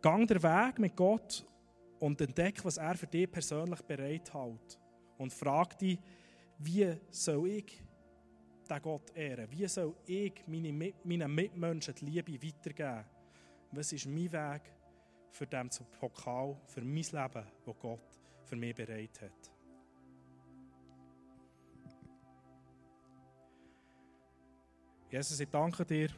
Gang 0.00 0.26
den 0.26 0.42
Weg 0.42 0.78
mit 0.78 0.96
Gott 0.96 1.46
und 2.02 2.20
entdeck, 2.20 2.64
was 2.64 2.78
er 2.78 2.96
für 2.96 3.06
dich 3.06 3.30
persönlich 3.30 3.80
bereithält. 3.82 4.76
Und 5.18 5.32
frag 5.32 5.78
dich, 5.78 6.00
wie 6.58 6.96
soll 7.10 7.48
ich 7.48 7.80
den 8.68 8.82
Gott 8.82 9.14
ehren? 9.14 9.48
Wie 9.48 9.68
soll 9.68 9.94
ich 10.06 10.32
meine, 10.48 10.92
meinen 11.04 11.32
Mitmenschen 11.32 11.94
die 11.94 12.06
Liebe 12.06 12.42
weitergeben? 12.44 13.04
Was 13.70 13.92
ist 13.92 14.06
mein 14.06 14.32
Weg 14.32 14.62
für 15.30 15.46
den 15.46 15.70
Pokal, 16.00 16.60
für 16.66 16.80
mein 16.80 16.96
Leben, 16.96 17.46
das 17.64 17.78
Gott 17.78 18.18
für 18.46 18.56
mich 18.56 18.74
bereit 18.74 19.20
hat? 19.22 19.52
Jesus, 25.08 25.38
ich 25.38 25.48
danke 25.50 25.84
dir, 25.84 26.08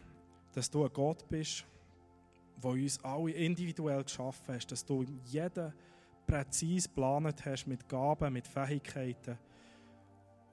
dass 0.55 0.71
du 0.71 0.83
ein 0.83 0.93
Gott 0.95 1.29
bist, 1.29 1.67
der 2.63 2.71
uns 2.71 3.03
alle 3.05 3.33
individuell 3.33 4.03
geschaffen 4.03 4.55
hast, 4.55 4.71
dass 4.71 4.85
du 4.85 5.05
jeden 5.25 5.73
präzise 6.27 6.89
geplant 6.89 7.45
hast 7.45 7.67
mit 7.67 7.89
Gaben, 7.89 8.33
mit 8.33 8.47
Fähigkeiten 8.47 9.39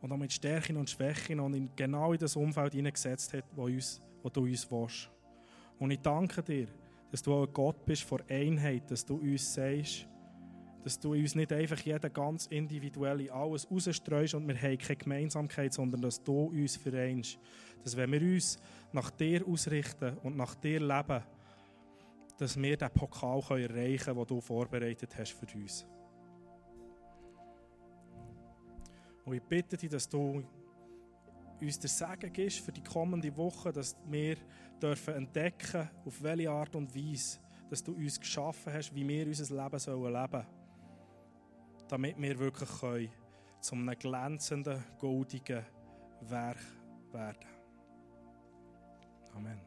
und 0.02 0.12
auch 0.12 0.18
mit 0.18 0.34
Stärken 0.34 0.78
und 0.78 0.90
Schwächen 0.90 1.40
und 1.40 1.54
in 1.54 1.70
genau 1.76 2.14
in 2.14 2.20
das 2.20 2.36
Umfeld 2.36 2.74
hineingesetzt 2.74 3.34
hast, 3.34 3.44
wo, 3.56 3.66
uns, 3.66 4.02
wo 4.22 4.30
du 4.30 4.42
uns 4.42 4.70
willst. 4.70 5.10
Und 5.80 5.92
ich 5.92 6.00
danke 6.00 6.44
dir, 6.44 6.68
dass 7.12 7.22
du 7.22 7.34
auch 7.34 7.48
ein 7.48 7.54
Gott 7.54 7.86
bist 7.86 8.04
vor 8.04 8.20
Einheit, 8.30 8.90
dass 8.90 9.06
du 9.06 9.16
uns 9.16 9.54
sagst, 9.54 10.08
dass 10.84 11.00
du 11.00 11.14
uns 11.14 11.36
nicht 11.36 11.54
einfach 11.54 11.80
jeder 11.80 12.10
ganz 12.10 12.48
individuell 12.48 13.30
alles 13.30 13.70
rausstreust 13.70 14.34
und 14.34 14.48
wir 14.48 14.60
haben 14.60 14.78
keine 14.78 14.96
Gemeinsamkeit, 14.98 15.74
sondern 15.74 16.02
dass 16.02 16.24
du 16.24 16.46
uns 16.46 16.76
vereinst. 16.76 17.38
Dass 17.84 17.96
wenn 17.96 18.12
wir 18.12 18.22
uns 18.22 18.58
nach 18.92 19.12
dir 19.12 19.48
ausrichten 19.48 20.18
und 20.24 20.36
nach 20.36 20.56
dir 20.56 20.80
leben, 20.80 21.24
dass 22.42 22.60
wir 22.60 22.76
den 22.76 22.90
Pokal 22.90 23.40
erreichen 23.52 24.06
können, 24.06 24.18
den 24.18 24.26
du 24.26 24.42
vorbereitet 24.42 25.16
hast 25.16 25.34
für 25.34 25.46
uns. 25.56 25.86
Und 29.24 29.36
ich 29.36 29.44
bitte 29.44 29.78
dich, 29.78 29.92
dass 29.92 30.10
du 30.10 30.44
uns 31.62 31.80
der 31.80 31.90
Segen 31.92 32.34
gibst 32.34 32.62
für 32.62 32.72
die 32.72 32.82
kommende 32.82 33.38
Woche, 33.38 33.72
dass 33.72 33.96
wir 34.08 34.38
dürfen 34.82 35.14
entdecken, 35.14 35.88
auf 36.04 36.24
welche 36.24 36.50
Art 36.50 36.76
und 36.76 36.96
Weise, 36.96 37.40
dass 37.70 37.84
du 37.84 37.94
uns 37.94 38.20
geschaffen 38.20 38.74
hast, 38.74 38.96
wie 38.96 39.08
wir 39.08 39.28
unser 39.28 39.64
Leben 39.64 39.78
sollen 39.78 40.12
leben, 40.12 40.48
damit 41.90 42.20
wir 42.20 42.40
wirklich 42.40 42.70
können, 42.80 43.12
zu 43.60 43.76
einem 43.76 44.00
glänzenden, 44.00 44.84
goldigen 44.98 45.64
Werk 46.22 46.58
werden. 47.12 47.46
Amen. 49.36 49.60